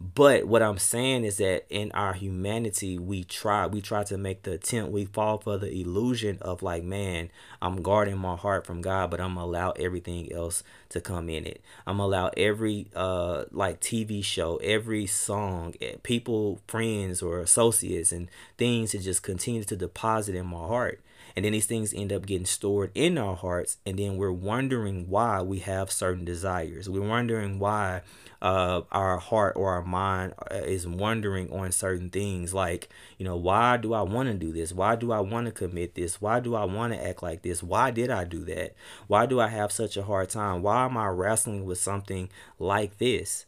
But 0.00 0.48
what 0.48 0.60
I'm 0.60 0.78
saying 0.78 1.22
is 1.22 1.36
that 1.36 1.66
in 1.70 1.92
our 1.92 2.14
humanity, 2.14 2.98
we 2.98 3.22
try 3.22 3.68
we 3.68 3.80
try 3.80 4.02
to 4.04 4.18
make 4.18 4.42
the 4.42 4.54
attempt. 4.54 4.90
We 4.90 5.04
fall 5.04 5.38
for 5.38 5.56
the 5.56 5.70
illusion 5.70 6.38
of 6.40 6.64
like, 6.64 6.82
man, 6.82 7.30
I'm 7.62 7.80
guarding 7.80 8.18
my 8.18 8.34
heart 8.34 8.66
from 8.66 8.82
God, 8.82 9.12
but 9.12 9.20
I'm 9.20 9.36
allow 9.36 9.70
everything 9.70 10.32
else 10.32 10.64
to 10.88 11.00
come 11.00 11.28
in 11.28 11.46
it. 11.46 11.62
I'm 11.86 12.00
allow 12.00 12.32
every 12.36 12.88
uh 12.96 13.44
like 13.52 13.80
TV 13.80 14.24
show, 14.24 14.56
every 14.56 15.06
song, 15.06 15.74
eh, 15.80 15.94
people, 16.02 16.60
friends 16.66 17.22
or 17.22 17.38
associates 17.38 18.10
and 18.10 18.28
things 18.58 18.90
to 18.90 18.98
just 18.98 19.22
continue 19.22 19.62
to 19.62 19.76
deposit 19.76 20.34
in 20.34 20.46
my 20.46 20.66
heart. 20.66 21.00
And 21.36 21.44
then 21.44 21.52
these 21.52 21.66
things 21.66 21.92
end 21.92 22.12
up 22.12 22.26
getting 22.26 22.46
stored 22.46 22.92
in 22.94 23.18
our 23.18 23.34
hearts, 23.34 23.78
and 23.84 23.98
then 23.98 24.16
we're 24.16 24.30
wondering 24.30 25.08
why 25.08 25.42
we 25.42 25.58
have 25.60 25.90
certain 25.90 26.24
desires. 26.24 26.88
We're 26.88 27.08
wondering 27.08 27.58
why 27.58 28.02
uh, 28.40 28.82
our 28.92 29.18
heart 29.18 29.54
or 29.56 29.72
our 29.72 29.82
mind 29.82 30.34
uh, 30.50 30.56
is 30.56 30.86
wondering 30.86 31.50
on 31.50 31.72
certain 31.72 32.10
things 32.10 32.54
like, 32.54 32.88
you 33.18 33.24
know, 33.24 33.36
why 33.36 33.78
do 33.78 33.94
I 33.94 34.02
want 34.02 34.28
to 34.28 34.34
do 34.34 34.52
this? 34.52 34.72
Why 34.72 34.94
do 34.94 35.10
I 35.10 35.20
want 35.20 35.46
to 35.46 35.52
commit 35.52 35.94
this? 35.94 36.20
Why 36.20 36.40
do 36.40 36.54
I 36.54 36.64
want 36.64 36.92
to 36.92 37.04
act 37.04 37.22
like 37.22 37.42
this? 37.42 37.62
Why 37.62 37.90
did 37.90 38.10
I 38.10 38.24
do 38.24 38.44
that? 38.44 38.74
Why 39.08 39.26
do 39.26 39.40
I 39.40 39.48
have 39.48 39.72
such 39.72 39.96
a 39.96 40.04
hard 40.04 40.30
time? 40.30 40.62
Why 40.62 40.84
am 40.84 40.96
I 40.96 41.06
wrestling 41.06 41.64
with 41.64 41.78
something 41.78 42.28
like 42.58 42.98
this? 42.98 43.46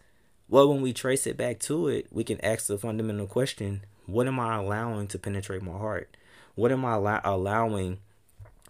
Well, 0.48 0.68
when 0.68 0.80
we 0.80 0.92
trace 0.92 1.26
it 1.26 1.36
back 1.36 1.60
to 1.60 1.88
it, 1.88 2.06
we 2.10 2.24
can 2.24 2.42
ask 2.44 2.66
the 2.66 2.78
fundamental 2.78 3.26
question 3.26 3.82
what 4.06 4.28
am 4.28 4.38
I 4.38 4.56
allowing 4.56 5.08
to 5.08 5.18
penetrate 5.18 5.62
my 5.62 5.76
heart? 5.76 6.16
What 6.56 6.72
am 6.72 6.84
I 6.84 6.94
allow- 6.94 7.20
allowing 7.22 7.98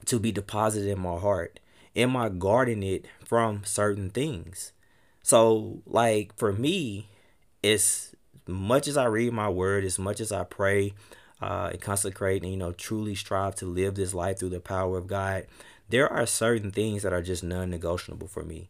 to 0.05 0.19
be 0.19 0.33
deposited 0.33 0.91
in 0.91 1.01
my 1.01 1.19
heart? 1.19 1.59
Am 1.95 2.17
I 2.17 2.29
guarding 2.29 2.83
it 2.83 3.07
from 3.25 3.65
certain 3.65 4.11
things? 4.11 4.73
So, 5.23 5.83
like 5.87 6.37
for 6.37 6.53
me, 6.53 7.09
as 7.65 8.15
much 8.47 8.87
as 8.87 8.97
I 8.97 9.07
read 9.07 9.33
my 9.33 9.49
word, 9.49 9.85
as 9.85 9.99
much 9.99 10.21
as 10.21 10.31
I 10.31 10.45
pray 10.45 10.95
uh, 11.41 11.71
and 11.73 11.81
consecrate 11.81 12.43
and, 12.43 12.51
you 12.51 12.57
know, 12.57 12.73
truly 12.73 13.15
strive 13.15 13.55
to 13.57 13.67
live 13.67 13.95
this 13.95 14.15
life 14.15 14.39
through 14.39 14.51
the 14.51 14.61
power 14.61 14.99
of 14.99 15.07
God, 15.07 15.47
there 15.89 16.09
are 16.13 16.27
certain 16.27 16.71
things 16.71 17.03
that 17.03 17.13
are 17.13 17.23
just 17.23 17.43
non 17.43 17.71
negotiable 17.71 18.29
for 18.29 18.45
me. 18.45 18.69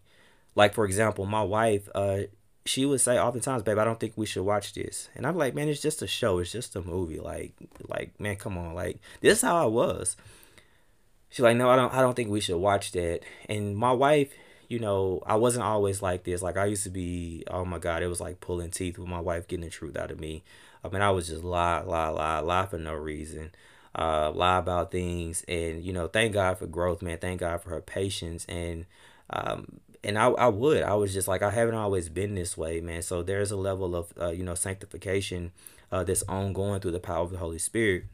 Like, 0.54 0.74
for 0.74 0.84
example, 0.84 1.26
my 1.26 1.42
wife, 1.42 1.88
uh, 1.94 2.22
she 2.66 2.84
would 2.86 3.00
say 3.00 3.18
oftentimes, 3.18 3.62
babe, 3.62 3.78
I 3.78 3.84
don't 3.84 4.00
think 4.00 4.14
we 4.16 4.26
should 4.26 4.44
watch 4.44 4.72
this. 4.74 5.08
And 5.14 5.26
I'm 5.26 5.36
like, 5.36 5.54
man, 5.54 5.68
it's 5.68 5.80
just 5.82 6.02
a 6.02 6.06
show. 6.06 6.38
It's 6.38 6.52
just 6.52 6.76
a 6.76 6.82
movie. 6.82 7.20
Like, 7.20 7.52
like, 7.88 8.18
man, 8.20 8.36
come 8.36 8.58
on. 8.58 8.74
Like, 8.74 8.98
this 9.20 9.38
is 9.38 9.42
how 9.42 9.56
I 9.62 9.66
was. 9.66 10.16
She's 11.30 11.42
like, 11.42 11.56
no, 11.56 11.68
I 11.70 11.76
don't, 11.76 11.92
I 11.92 12.00
don't 12.00 12.14
think 12.14 12.30
we 12.30 12.40
should 12.40 12.56
watch 12.58 12.92
that. 12.92 13.20
And 13.48 13.76
my 13.76 13.92
wife, 13.92 14.32
you 14.68 14.78
know, 14.78 15.22
I 15.26 15.36
wasn't 15.36 15.64
always 15.64 16.02
like 16.02 16.24
this. 16.24 16.42
Like 16.42 16.56
I 16.56 16.64
used 16.66 16.84
to 16.84 16.90
be, 16.90 17.44
oh 17.48 17.64
my 17.64 17.78
God, 17.78 18.02
it 18.02 18.08
was 18.08 18.20
like 18.20 18.40
pulling 18.40 18.70
teeth 18.70 18.98
with 18.98 19.08
my 19.08 19.20
wife 19.20 19.46
getting 19.48 19.64
the 19.64 19.70
truth 19.70 19.96
out 19.96 20.10
of 20.10 20.20
me. 20.20 20.42
I 20.84 20.88
mean, 20.88 21.02
I 21.02 21.10
was 21.10 21.28
just 21.28 21.44
lie, 21.44 21.82
lie, 21.82 22.08
lie, 22.08 22.40
lie 22.40 22.66
for 22.66 22.78
no 22.78 22.94
reason. 22.94 23.50
uh, 23.96 24.30
lie 24.30 24.58
about 24.58 24.90
things, 24.90 25.44
and 25.48 25.82
you 25.82 25.92
know, 25.92 26.06
thank 26.06 26.34
God 26.34 26.58
for 26.58 26.66
growth, 26.66 27.02
man. 27.02 27.18
Thank 27.18 27.40
God 27.40 27.62
for 27.62 27.70
her 27.70 27.80
patience, 27.80 28.44
and 28.48 28.84
um, 29.30 29.80
and 30.04 30.18
I, 30.18 30.26
I 30.28 30.48
would, 30.48 30.82
I 30.82 30.94
was 30.94 31.12
just 31.12 31.28
like, 31.28 31.42
I 31.42 31.50
haven't 31.50 31.74
always 31.74 32.08
been 32.08 32.34
this 32.34 32.56
way, 32.56 32.80
man. 32.80 33.02
So 33.02 33.22
there's 33.22 33.50
a 33.50 33.56
level 33.56 33.94
of, 33.94 34.12
uh, 34.20 34.30
you 34.30 34.44
know, 34.44 34.54
sanctification 34.54 35.52
uh, 35.92 36.04
that's 36.04 36.22
ongoing 36.24 36.80
through 36.80 36.92
the 36.92 37.00
power 37.00 37.22
of 37.22 37.30
the 37.30 37.38
Holy 37.38 37.58
Spirit. 37.58 38.04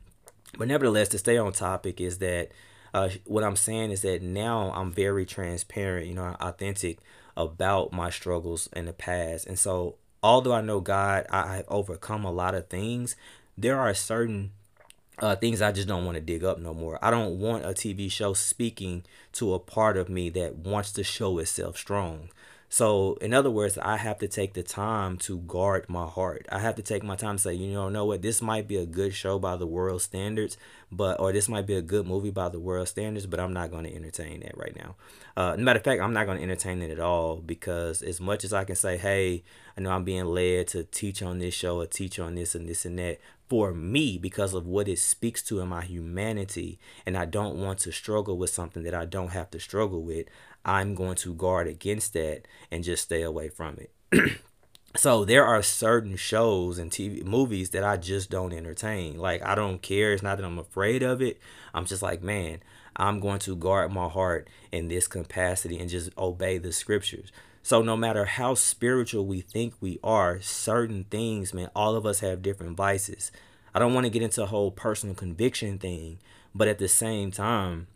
But 0.59 0.69
nevertheless, 0.69 1.09
to 1.09 1.19
stay 1.19 1.39
on 1.39 1.53
topic 1.53 2.01
is 2.01 2.19
that 2.19 2.51
uh, 2.95 3.11
what 3.25 3.45
I'm 3.45 3.57
saying 3.57 3.91
is 3.91 4.03
that 4.03 4.23
now 4.23 4.73
I'm 4.75 4.93
very 4.93 5.25
transparent, 5.25 6.07
you 6.07 6.15
know, 6.15 6.37
authentic 6.41 6.99
about 7.37 7.93
my 7.93 8.11
struggles 8.11 8.69
in 8.75 8.85
the 8.85 8.93
past. 8.93 9.47
And 9.47 9.59
so, 9.59 9.97
although 10.23 10.53
I 10.53 10.61
know 10.61 10.81
God, 10.81 11.27
I 11.31 11.57
have 11.57 11.65
overcome 11.69 12.25
a 12.25 12.33
lot 12.33 12.55
of 12.55 12.69
things, 12.69 13.17
there 13.57 13.81
are 13.81 13.95
certain 13.95 14.53
uh, 15.19 15.37
things 15.37 15.63
I 15.63 15.73
just 15.73 15.89
don't 15.89 16.05
want 16.05 16.17
to 16.17 16.21
dig 16.21 16.45
up 16.45 16.59
no 16.59 16.75
more. 16.75 16.99
I 17.03 17.11
don't 17.11 17.39
want 17.39 17.65
a 17.65 17.69
TV 17.69 18.11
show 18.11 18.33
speaking 18.33 19.05
to 19.33 19.55
a 19.55 19.59
part 19.59 19.97
of 19.97 20.09
me 20.09 20.31
that 20.31 20.57
wants 20.57 20.93
to 20.93 21.05
show 21.05 21.39
itself 21.39 21.77
strong. 21.77 22.31
So, 22.69 23.19
in 23.21 23.35
other 23.35 23.51
words, 23.51 23.77
I 23.77 23.99
have 23.99 24.19
to 24.21 24.29
take 24.29 24.55
the 24.55 24.63
time 24.63 25.19
to 25.19 25.41
guard 25.41 25.91
my 25.91 26.07
heart. 26.07 26.47
I 26.51 26.59
have 26.61 26.75
to 26.77 26.83
take 26.83 27.03
my 27.03 27.17
time 27.17 27.37
to 27.37 27.43
say, 27.43 27.53
you 27.53 27.71
know, 27.71 27.91
know 27.91 28.07
what, 28.07 28.23
this 28.23 28.41
might 28.41 28.67
be 28.67 28.77
a 28.77 28.87
good 28.87 29.13
show 29.13 29.39
by 29.39 29.57
the 29.57 29.67
world 29.67 30.01
standards, 30.01 30.57
but 30.93 31.19
or 31.19 31.33
this 31.33 31.49
might 31.49 31.67
be 31.67 31.75
a 31.75 31.83
good 31.83 32.07
movie 32.07 32.31
by 32.31 32.51
the 32.51 32.61
world 32.61 32.87
standards, 32.87 33.27
but 33.27 33.41
I'm 33.41 33.55
not 33.55 33.71
going 33.71 33.85
to 33.85 33.95
entertain 33.95 34.41
that 34.41 34.57
right 34.57 34.77
now. 34.77 34.95
Uh, 35.37 35.57
matter 35.57 35.79
of 35.79 35.85
fact, 35.85 36.03
I'm 36.03 36.13
not 36.13 36.27
going 36.27 36.37
to 36.37 36.45
entertain 36.45 36.83
it 36.83 36.91
at 36.91 37.01
all 37.01 37.37
because 37.37 38.03
as 38.03 38.21
much 38.21 38.45
as 38.45 38.53
I 38.53 38.65
can 38.65 38.77
say, 38.77 38.99
hey, 38.99 39.43
I 39.77 39.81
know 39.81 39.91
I'm 39.91 40.05
being 40.05 40.27
led 40.27 40.69
to 40.69 40.85
teach 40.85 41.23
on 41.23 41.39
this 41.39 41.55
show 41.55 41.81
or 41.81 41.87
teach 41.87 42.19
on 42.19 42.35
this 42.35 42.55
and 42.55 42.69
this 42.69 42.85
and 42.85 42.99
that 42.99 43.19
for 43.49 43.73
me 43.73 44.19
because 44.19 44.53
of 44.55 44.67
what 44.67 44.89
it 44.89 44.99
speaks 44.99 45.43
to 45.45 45.61
in 45.61 45.69
my 45.69 45.83
humanity, 45.83 46.79
and 47.07 47.17
I 47.17 47.25
don't 47.25 47.57
want 47.57 47.79
to 47.81 47.93
struggle 47.93 48.37
with 48.37 48.51
something 48.51 48.83
that 48.83 48.95
I 48.95 49.07
don't 49.07 49.31
have 49.33 49.51
to 49.53 49.61
struggle 49.61 50.03
with. 50.03 50.27
I'm 50.65 50.95
going 50.95 51.17
to 51.17 51.35
guard 51.35 51.67
against 51.67 52.13
that 52.13 52.43
and 52.71 52.85
just 52.85 53.05
stay 53.05 53.23
away 53.23 53.49
from 53.49 53.79
it. 53.79 54.33
so 54.95 55.25
there 55.25 55.45
are 55.45 55.63
certain 55.63 56.17
shows 56.17 56.79
and 56.79 56.91
TV 56.91 57.25
movies 57.25 57.71
that 57.71 57.85
I 57.85 57.97
just 57.97 58.31
don't 58.31 58.53
entertain. 58.53 59.19
Like 59.19 59.43
I 59.43 59.55
don't 59.55 59.81
care. 59.81 60.13
It's 60.13 60.23
not 60.23 60.37
that 60.37 60.45
I'm 60.45 60.59
afraid 60.59 61.03
of 61.03 61.23
it. 61.23 61.41
I'm 61.73 61.87
just 61.87 62.03
like, 62.03 62.23
man, 62.23 62.61
I'm 62.97 63.21
going 63.21 63.39
to 63.41 63.57
guard 63.57 63.93
my 63.93 64.09
heart 64.09 64.49
in 64.71 64.89
this 64.89 65.07
capacity 65.07 65.79
and 65.79 65.89
just 65.89 66.11
obey 66.19 66.59
the 66.59 66.73
scriptures. 66.73 67.33
So 67.63 67.81
no 67.81 67.97
matter 67.97 68.25
how 68.25 68.55
spiritual 68.55 69.25
we 69.25 69.41
think 69.41 69.75
we 69.81 69.99
are, 70.03 70.41
certain 70.41 71.05
things, 71.05 71.55
man, 71.55 71.71
all 71.75 71.95
of 71.95 72.05
us 72.05 72.21
have 72.21 72.43
different 72.43 72.77
vices. 72.77 73.31
I 73.75 73.79
don't 73.79 73.95
want 73.95 74.05
to 74.05 74.11
get 74.11 74.23
into 74.23 74.43
a 74.43 74.47
whole 74.47 74.71
personal 74.71 75.15
conviction 75.15 75.79
thing, 75.79 76.19
but 76.55 76.69
at 76.69 76.79
the 76.79 76.89
same 76.89 77.31
time, 77.31 77.87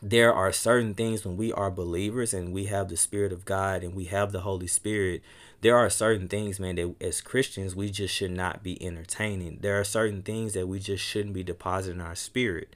there 0.00 0.32
are 0.32 0.52
certain 0.52 0.94
things 0.94 1.24
when 1.24 1.36
we 1.36 1.52
are 1.52 1.70
believers 1.70 2.32
and 2.32 2.52
we 2.52 2.66
have 2.66 2.88
the 2.88 2.96
Spirit 2.96 3.32
of 3.32 3.44
God 3.44 3.82
and 3.82 3.94
we 3.94 4.04
have 4.06 4.32
the 4.32 4.40
Holy 4.40 4.66
Spirit. 4.66 5.22
There 5.62 5.76
are 5.76 5.88
certain 5.88 6.28
things, 6.28 6.58
man, 6.58 6.74
that 6.74 6.94
as 7.00 7.20
Christians 7.20 7.74
we 7.74 7.90
just 7.90 8.12
should 8.12 8.32
not 8.32 8.62
be 8.62 8.82
entertaining. 8.84 9.58
There 9.60 9.78
are 9.78 9.84
certain 9.84 10.22
things 10.22 10.54
that 10.54 10.66
we 10.66 10.80
just 10.80 11.04
shouldn't 11.04 11.34
be 11.34 11.44
depositing 11.44 12.00
our 12.00 12.16
spirit. 12.16 12.74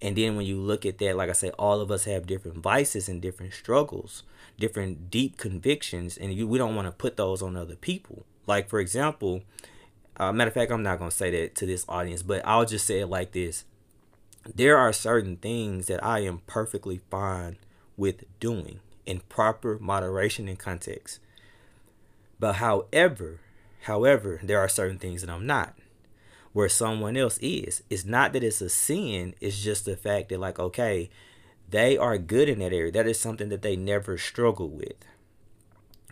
And 0.00 0.16
then 0.16 0.34
when 0.34 0.46
you 0.46 0.58
look 0.58 0.84
at 0.84 0.98
that, 0.98 1.16
like 1.16 1.28
I 1.28 1.34
say, 1.34 1.50
all 1.50 1.80
of 1.80 1.90
us 1.90 2.04
have 2.04 2.26
different 2.26 2.58
vices 2.58 3.08
and 3.08 3.20
different 3.20 3.52
struggles, 3.52 4.22
different 4.58 5.10
deep 5.10 5.36
convictions, 5.36 6.16
and 6.16 6.32
you, 6.32 6.48
we 6.48 6.58
don't 6.58 6.74
want 6.74 6.88
to 6.88 6.92
put 6.92 7.16
those 7.16 7.42
on 7.42 7.56
other 7.56 7.76
people. 7.76 8.24
Like, 8.46 8.68
for 8.68 8.80
example, 8.80 9.42
uh, 10.16 10.32
matter 10.32 10.48
of 10.48 10.54
fact, 10.54 10.72
I'm 10.72 10.82
not 10.82 10.98
going 10.98 11.10
to 11.10 11.16
say 11.16 11.30
that 11.30 11.54
to 11.56 11.66
this 11.66 11.84
audience, 11.88 12.22
but 12.22 12.42
I'll 12.44 12.64
just 12.64 12.86
say 12.86 13.00
it 13.00 13.06
like 13.06 13.32
this 13.32 13.64
there 14.54 14.76
are 14.76 14.92
certain 14.92 15.36
things 15.36 15.86
that 15.86 16.04
I 16.04 16.20
am 16.20 16.42
perfectly 16.46 17.00
fine 17.10 17.56
with 17.96 18.24
doing 18.40 18.80
in 19.06 19.20
proper 19.20 19.78
moderation 19.78 20.48
and 20.48 20.58
context. 20.58 21.18
But 22.38 22.54
however, 22.56 23.40
however, 23.82 24.40
there 24.42 24.60
are 24.60 24.68
certain 24.68 24.98
things 24.98 25.20
that 25.22 25.30
I'm 25.30 25.46
not 25.46 25.74
where 26.52 26.68
someone 26.68 27.16
else 27.16 27.38
is. 27.38 27.82
It's 27.90 28.04
not 28.04 28.32
that 28.32 28.44
it's 28.44 28.60
a 28.60 28.68
sin, 28.68 29.34
it's 29.40 29.60
just 29.60 29.84
the 29.84 29.96
fact 29.96 30.28
that 30.28 30.40
like 30.40 30.58
okay, 30.58 31.10
they 31.68 31.96
are 31.96 32.18
good 32.18 32.48
in 32.48 32.60
that 32.60 32.72
area. 32.72 32.92
That 32.92 33.06
is 33.06 33.18
something 33.18 33.48
that 33.48 33.62
they 33.62 33.76
never 33.76 34.16
struggle 34.16 34.68
with. 34.68 35.04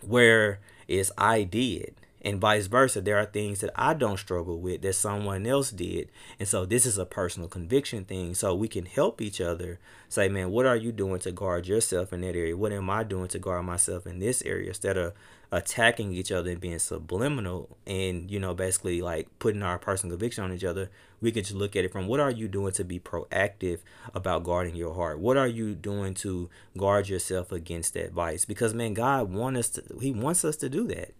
Where 0.01 0.59
is 0.87 1.11
I 1.17 1.43
did 1.43 1.95
and 2.23 2.39
vice 2.39 2.67
versa 2.67 3.01
there 3.01 3.17
are 3.17 3.25
things 3.25 3.59
that 3.59 3.71
i 3.75 3.93
don't 3.93 4.17
struggle 4.17 4.59
with 4.59 4.81
that 4.81 4.93
someone 4.93 5.45
else 5.45 5.71
did. 5.71 6.09
And 6.39 6.47
so 6.47 6.65
this 6.65 6.85
is 6.85 6.97
a 6.97 7.05
personal 7.05 7.49
conviction 7.49 8.05
thing. 8.05 8.33
So 8.33 8.55
we 8.55 8.67
can 8.67 8.85
help 8.85 9.21
each 9.21 9.41
other. 9.41 9.79
Say 10.09 10.29
man 10.29 10.51
what 10.51 10.65
are 10.65 10.75
you 10.75 10.91
doing 10.91 11.19
to 11.19 11.31
guard 11.31 11.67
yourself 11.67 12.13
in 12.13 12.21
that 12.21 12.35
area? 12.35 12.55
What 12.55 12.71
am 12.71 12.89
i 12.89 13.03
doing 13.03 13.27
to 13.29 13.39
guard 13.39 13.65
myself 13.65 14.05
in 14.05 14.19
this 14.19 14.41
area? 14.43 14.69
Instead 14.69 14.97
of 14.97 15.13
attacking 15.51 16.11
each 16.11 16.31
other 16.31 16.49
and 16.49 16.59
being 16.59 16.79
subliminal 16.79 17.77
and 17.85 18.31
you 18.31 18.39
know 18.39 18.55
basically 18.55 19.03
like 19.03 19.27
putting 19.37 19.61
our 19.61 19.77
personal 19.77 20.15
conviction 20.15 20.43
on 20.43 20.51
each 20.51 20.63
other 20.63 20.89
we 21.21 21.31
can 21.31 21.43
just 21.43 21.53
look 21.53 21.75
at 21.75 21.85
it 21.85 21.91
from 21.91 22.07
what 22.07 22.19
are 22.19 22.31
you 22.31 22.47
doing 22.47 22.71
to 22.71 22.83
be 22.83 22.99
proactive 22.99 23.79
about 24.15 24.43
guarding 24.43 24.75
your 24.75 24.95
heart? 24.95 25.19
What 25.19 25.37
are 25.37 25.47
you 25.47 25.75
doing 25.75 26.15
to 26.15 26.49
guard 26.75 27.07
yourself 27.07 27.51
against 27.51 27.93
that 27.93 28.11
vice? 28.11 28.45
Because 28.45 28.73
man 28.73 28.93
god 28.93 29.31
wants 29.31 29.59
us 29.59 29.69
to 29.69 29.83
he 29.99 30.11
wants 30.11 30.43
us 30.43 30.55
to 30.57 30.69
do 30.69 30.87
that 30.87 31.13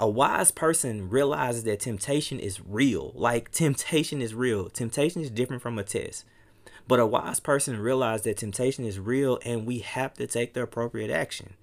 a 0.00 0.08
wise 0.08 0.50
person 0.50 1.08
realizes 1.08 1.64
that 1.64 1.80
temptation 1.80 2.38
is 2.38 2.60
real. 2.60 3.12
Like 3.14 3.50
temptation 3.50 4.22
is 4.22 4.34
real. 4.34 4.68
Temptation 4.68 5.22
is 5.22 5.30
different 5.30 5.62
from 5.62 5.78
a 5.78 5.82
test. 5.82 6.24
But 6.86 7.00
a 7.00 7.06
wise 7.06 7.40
person 7.40 7.78
realizes 7.78 8.24
that 8.24 8.36
temptation 8.38 8.84
is 8.84 8.98
real 8.98 9.38
and 9.44 9.66
we 9.66 9.80
have 9.80 10.14
to 10.14 10.26
take 10.26 10.54
the 10.54 10.62
appropriate 10.62 11.10
action. 11.10 11.54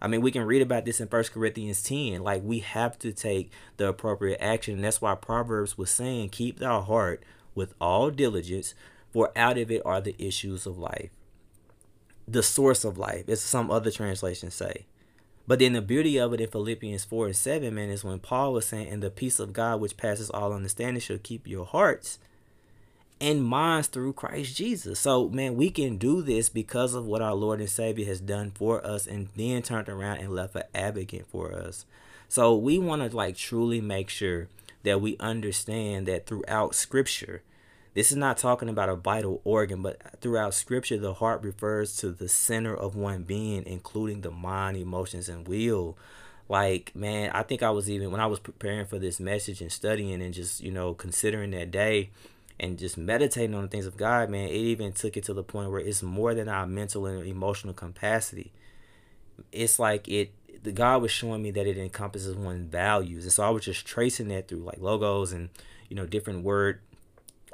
I 0.00 0.08
mean, 0.08 0.20
we 0.20 0.32
can 0.32 0.44
read 0.44 0.62
about 0.62 0.84
this 0.84 1.00
in 1.00 1.06
1 1.08 1.24
Corinthians 1.32 1.82
10. 1.82 2.22
Like, 2.22 2.42
we 2.44 2.58
have 2.58 2.98
to 3.00 3.12
take 3.12 3.52
the 3.76 3.88
appropriate 3.88 4.40
action. 4.40 4.74
And 4.74 4.84
that's 4.84 5.00
why 5.00 5.14
Proverbs 5.14 5.78
was 5.78 5.90
saying, 5.90 6.30
Keep 6.30 6.58
thy 6.58 6.80
heart 6.80 7.22
with 7.54 7.74
all 7.80 8.10
diligence, 8.10 8.74
for 9.12 9.30
out 9.36 9.58
of 9.58 9.70
it 9.70 9.82
are 9.84 10.00
the 10.00 10.16
issues 10.18 10.66
of 10.66 10.76
life. 10.76 11.10
The 12.26 12.42
source 12.42 12.84
of 12.84 12.98
life, 12.98 13.28
as 13.28 13.42
some 13.42 13.70
other 13.70 13.92
translations 13.92 14.54
say. 14.54 14.86
But 15.52 15.58
then 15.58 15.74
the 15.74 15.82
beauty 15.82 16.16
of 16.16 16.32
it 16.32 16.40
in 16.40 16.48
Philippians 16.48 17.04
4 17.04 17.26
and 17.26 17.36
7, 17.36 17.74
man, 17.74 17.90
is 17.90 18.02
when 18.02 18.20
Paul 18.20 18.54
was 18.54 18.64
saying, 18.64 18.88
And 18.88 19.02
the 19.02 19.10
peace 19.10 19.38
of 19.38 19.52
God 19.52 19.82
which 19.82 19.98
passes 19.98 20.30
all 20.30 20.54
understanding 20.54 21.02
shall 21.02 21.18
keep 21.18 21.46
your 21.46 21.66
hearts 21.66 22.18
and 23.20 23.44
minds 23.44 23.88
through 23.88 24.14
Christ 24.14 24.56
Jesus. 24.56 24.98
So, 24.98 25.28
man, 25.28 25.56
we 25.56 25.68
can 25.68 25.98
do 25.98 26.22
this 26.22 26.48
because 26.48 26.94
of 26.94 27.04
what 27.04 27.20
our 27.20 27.34
Lord 27.34 27.60
and 27.60 27.68
Savior 27.68 28.06
has 28.06 28.18
done 28.18 28.52
for 28.52 28.82
us 28.82 29.06
and 29.06 29.28
then 29.36 29.60
turned 29.60 29.90
around 29.90 30.20
and 30.20 30.30
left 30.34 30.56
an 30.56 30.62
advocate 30.74 31.26
for 31.26 31.52
us. 31.52 31.84
So, 32.30 32.56
we 32.56 32.78
want 32.78 33.02
to 33.02 33.14
like 33.14 33.36
truly 33.36 33.82
make 33.82 34.08
sure 34.08 34.48
that 34.84 35.02
we 35.02 35.18
understand 35.18 36.06
that 36.06 36.24
throughout 36.26 36.74
Scripture, 36.74 37.42
this 37.94 38.10
is 38.10 38.16
not 38.16 38.38
talking 38.38 38.68
about 38.68 38.88
a 38.88 38.96
vital 38.96 39.40
organ, 39.44 39.82
but 39.82 40.00
throughout 40.20 40.54
scripture, 40.54 40.98
the 40.98 41.14
heart 41.14 41.42
refers 41.42 41.94
to 41.96 42.10
the 42.10 42.28
center 42.28 42.74
of 42.74 42.96
one 42.96 43.22
being, 43.24 43.64
including 43.66 44.22
the 44.22 44.30
mind, 44.30 44.78
emotions, 44.78 45.28
and 45.28 45.46
will. 45.46 45.96
Like, 46.48 46.92
man, 46.94 47.30
I 47.34 47.42
think 47.42 47.62
I 47.62 47.70
was 47.70 47.90
even, 47.90 48.10
when 48.10 48.20
I 48.20 48.26
was 48.26 48.38
preparing 48.38 48.86
for 48.86 48.98
this 48.98 49.20
message 49.20 49.60
and 49.60 49.70
studying 49.70 50.22
and 50.22 50.32
just, 50.32 50.62
you 50.62 50.70
know, 50.70 50.94
considering 50.94 51.50
that 51.50 51.70
day 51.70 52.10
and 52.58 52.78
just 52.78 52.96
meditating 52.96 53.54
on 53.54 53.62
the 53.62 53.68
things 53.68 53.86
of 53.86 53.96
God, 53.96 54.30
man, 54.30 54.48
it 54.48 54.54
even 54.54 54.92
took 54.92 55.16
it 55.16 55.24
to 55.24 55.34
the 55.34 55.42
point 55.42 55.70
where 55.70 55.80
it's 55.80 56.02
more 56.02 56.34
than 56.34 56.48
our 56.48 56.66
mental 56.66 57.06
and 57.06 57.26
emotional 57.26 57.74
capacity. 57.74 58.52
It's 59.50 59.78
like 59.78 60.08
it, 60.08 60.32
the 60.62 60.72
God 60.72 61.02
was 61.02 61.10
showing 61.10 61.42
me 61.42 61.50
that 61.50 61.66
it 61.66 61.76
encompasses 61.76 62.36
one's 62.36 62.70
values. 62.70 63.24
And 63.24 63.32
so 63.32 63.44
I 63.44 63.50
was 63.50 63.64
just 63.64 63.86
tracing 63.86 64.28
that 64.28 64.48
through 64.48 64.60
like 64.60 64.78
logos 64.78 65.32
and, 65.32 65.50
you 65.88 65.96
know, 65.96 66.06
different 66.06 66.42
word 66.42 66.80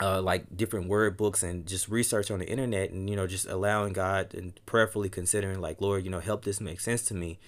uh, 0.01 0.21
like 0.23 0.57
different 0.57 0.89
word 0.89 1.17
books 1.17 1.43
and 1.43 1.67
just 1.67 1.89
research 1.89 2.31
on 2.31 2.39
the 2.39 2.49
internet 2.49 2.91
and 2.91 3.09
you 3.09 3.17
know 3.17 3.27
just 3.27 3.47
allowing 3.47 3.93
God 3.93 4.35
and 4.35 4.59
prayerfully 4.67 5.09
considering 5.09 5.61
like 5.61 5.81
Lord 5.81 6.05
you 6.05 6.11
know 6.11 6.21
help 6.21 6.45
this 6.45 6.61
make 6.61 6.81
sense 6.81 7.03
to 7.03 7.15
me. 7.15 7.39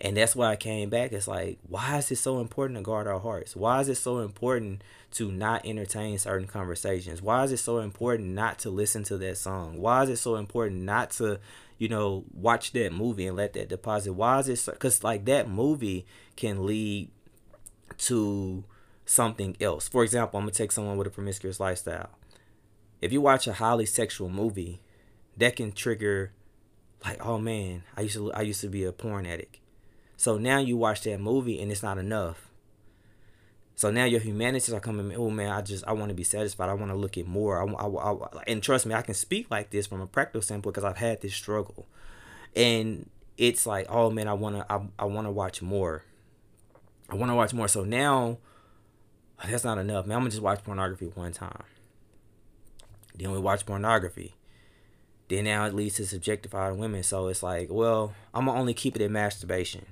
And 0.00 0.16
that's 0.16 0.36
why 0.36 0.52
I 0.52 0.56
came 0.56 0.90
back. 0.90 1.12
It's 1.12 1.26
like 1.26 1.58
why 1.68 1.98
is 1.98 2.10
it 2.10 2.16
so 2.16 2.40
important 2.40 2.78
to 2.78 2.82
guard 2.82 3.06
our 3.06 3.18
hearts? 3.18 3.56
Why 3.56 3.80
is 3.80 3.88
it 3.88 3.96
so 3.96 4.18
important 4.18 4.82
to 5.12 5.32
not 5.32 5.66
entertain 5.66 6.18
certain 6.18 6.46
conversations? 6.46 7.20
Why 7.20 7.44
is 7.44 7.52
it 7.52 7.58
so 7.58 7.78
important 7.78 8.30
not 8.30 8.58
to 8.60 8.70
listen 8.70 9.02
to 9.04 9.18
that 9.18 9.38
song? 9.38 9.78
Why 9.78 10.04
is 10.04 10.10
it 10.10 10.18
so 10.18 10.36
important 10.36 10.82
not 10.82 11.10
to 11.12 11.40
you 11.78 11.88
know 11.88 12.24
watch 12.32 12.72
that 12.72 12.92
movie 12.92 13.26
and 13.26 13.36
let 13.36 13.54
that 13.54 13.68
deposit? 13.68 14.12
Why 14.12 14.38
is 14.38 14.48
it 14.48 14.72
because 14.72 15.02
like 15.02 15.24
that 15.24 15.48
movie 15.48 16.06
can 16.36 16.64
lead 16.64 17.10
to 17.98 18.64
something 19.08 19.56
else. 19.58 19.88
For 19.88 20.04
example, 20.04 20.38
I'm 20.38 20.44
gonna 20.44 20.52
take 20.52 20.70
someone 20.70 20.98
with 20.98 21.06
a 21.06 21.10
promiscuous 21.10 21.58
lifestyle. 21.58 22.10
If 23.00 23.12
you 23.12 23.20
watch 23.20 23.46
a 23.46 23.54
highly 23.54 23.86
sexual 23.86 24.28
movie, 24.28 24.80
that 25.36 25.56
can 25.56 25.72
trigger 25.72 26.32
like, 27.04 27.24
oh 27.24 27.38
man, 27.38 27.84
I 27.96 28.02
used 28.02 28.16
to 28.16 28.32
I 28.32 28.42
used 28.42 28.60
to 28.60 28.68
be 28.68 28.84
a 28.84 28.92
porn 28.92 29.24
addict. 29.24 29.58
So 30.16 30.36
now 30.36 30.58
you 30.58 30.76
watch 30.76 31.02
that 31.02 31.20
movie 31.20 31.60
and 31.60 31.72
it's 31.72 31.82
not 31.82 31.96
enough. 31.96 32.50
So 33.76 33.90
now 33.90 34.04
your 34.04 34.20
humanities 34.20 34.72
are 34.72 34.80
coming. 34.80 35.16
Oh 35.16 35.30
man, 35.30 35.50
I 35.52 35.62
just 35.62 35.86
I 35.86 35.92
want 35.92 36.10
to 36.10 36.14
be 36.14 36.24
satisfied. 36.24 36.68
I 36.68 36.74
want 36.74 36.90
to 36.90 36.96
look 36.96 37.16
at 37.16 37.26
more. 37.26 37.62
I, 37.62 37.72
I, 37.72 37.86
I, 37.86 38.42
and 38.46 38.62
trust 38.62 38.84
me, 38.84 38.94
I 38.94 39.02
can 39.02 39.14
speak 39.14 39.50
like 39.50 39.70
this 39.70 39.86
from 39.86 40.00
a 40.00 40.06
practical 40.06 40.42
standpoint 40.42 40.74
because 40.74 40.84
I've 40.84 40.96
had 40.98 41.22
this 41.22 41.34
struggle, 41.34 41.86
and 42.54 43.08
it's 43.38 43.66
like, 43.66 43.86
oh 43.88 44.10
man, 44.10 44.28
I 44.28 44.34
wanna 44.34 44.66
I, 44.68 44.80
I 44.98 45.04
want 45.04 45.28
to 45.28 45.30
watch 45.30 45.62
more. 45.62 46.02
I 47.08 47.14
want 47.14 47.30
to 47.30 47.36
watch 47.36 47.54
more. 47.54 47.68
So 47.68 47.84
now 47.84 48.38
that's 49.46 49.64
not 49.64 49.78
enough. 49.78 50.06
Man, 50.06 50.16
I'm 50.16 50.22
gonna 50.22 50.30
just 50.30 50.42
watch 50.42 50.64
pornography 50.64 51.06
one 51.06 51.32
time. 51.32 51.64
Then 53.14 53.30
we 53.30 53.38
watch 53.38 53.66
pornography. 53.66 54.34
Then 55.28 55.44
now 55.44 55.66
it 55.66 55.74
leads 55.74 55.96
to 55.96 56.02
subjectifying 56.02 56.76
women. 56.76 57.02
So 57.02 57.28
it's 57.28 57.42
like, 57.42 57.68
well, 57.70 58.14
I'm 58.34 58.46
gonna 58.46 58.58
only 58.58 58.74
keep 58.74 58.96
it 58.96 59.02
at 59.02 59.10
masturbation. 59.10 59.86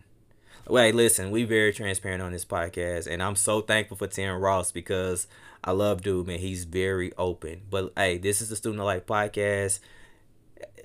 Wait, 0.69 0.97
listen, 0.97 1.31
we 1.31 1.45
very 1.45 1.73
transparent 1.73 2.23
on 2.23 2.33
this 2.33 2.45
podcast, 2.45 3.07
and 3.07 3.23
I'm 3.23 3.37
so 3.37 3.61
thankful 3.61 3.97
for 3.97 4.09
Tim 4.09 4.41
Ross 4.41 4.73
because 4.73 5.29
I 5.63 5.71
love 5.71 6.03
dude, 6.03 6.27
man. 6.27 6.41
He's 6.41 6.65
very 6.65 7.13
open. 7.17 7.63
But 7.71 7.93
hey, 7.97 8.19
this 8.19 8.41
is 8.41 8.49
the 8.49 8.57
Student 8.57 8.81
of 8.81 8.87
Life 8.87 9.07
podcast. 9.07 9.79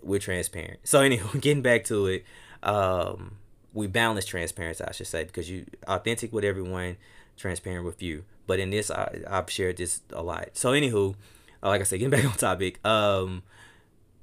We're 0.03 0.20
transparent. 0.20 0.82
So 0.84 1.01
anyway, 1.01 1.25
getting 1.39 1.63
back 1.63 1.86
to 1.86 2.06
it, 2.08 2.25
um, 2.62 3.38
we 3.74 3.88
balance 3.88 4.25
transparency, 4.25 4.84
I 4.84 4.91
should 4.91 5.08
say, 5.08 5.24
because 5.24 5.50
you 5.50 5.65
authentic 5.88 6.32
with 6.32 6.44
everyone, 6.44 6.98
transparent 7.36 7.86
with 7.86 8.03
you. 8.03 8.24
But 8.48 8.60
in 8.60 8.70
this, 8.70 8.92
I, 8.92 9.22
I've 9.28 9.50
shared 9.50 9.78
this 9.78 10.02
a 10.12 10.22
lot. 10.22 10.50
So 10.54 10.72
anywho, 10.72 11.16
uh, 11.64 11.68
like 11.68 11.82
I 11.82 11.84
said, 11.84 12.00
getting 12.00 12.10
back 12.10 12.26
on 12.32 12.34
topic. 12.34 12.86
Um, 12.86 13.44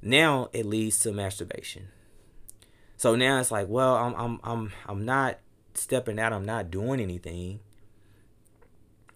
now 0.02 0.48
it 0.52 0.66
leads 0.66 0.98
to 1.00 1.12
masturbation. 1.12 1.88
So 2.96 3.14
now 3.14 3.38
it's 3.38 3.50
like, 3.50 3.68
well, 3.68 3.94
I'm 3.94 4.14
I'm 4.14 4.40
I'm 4.42 4.72
I'm 4.86 5.04
not 5.04 5.38
stepping 5.74 6.18
out, 6.18 6.32
I'm 6.32 6.44
not 6.44 6.70
doing 6.70 7.00
anything. 7.00 7.60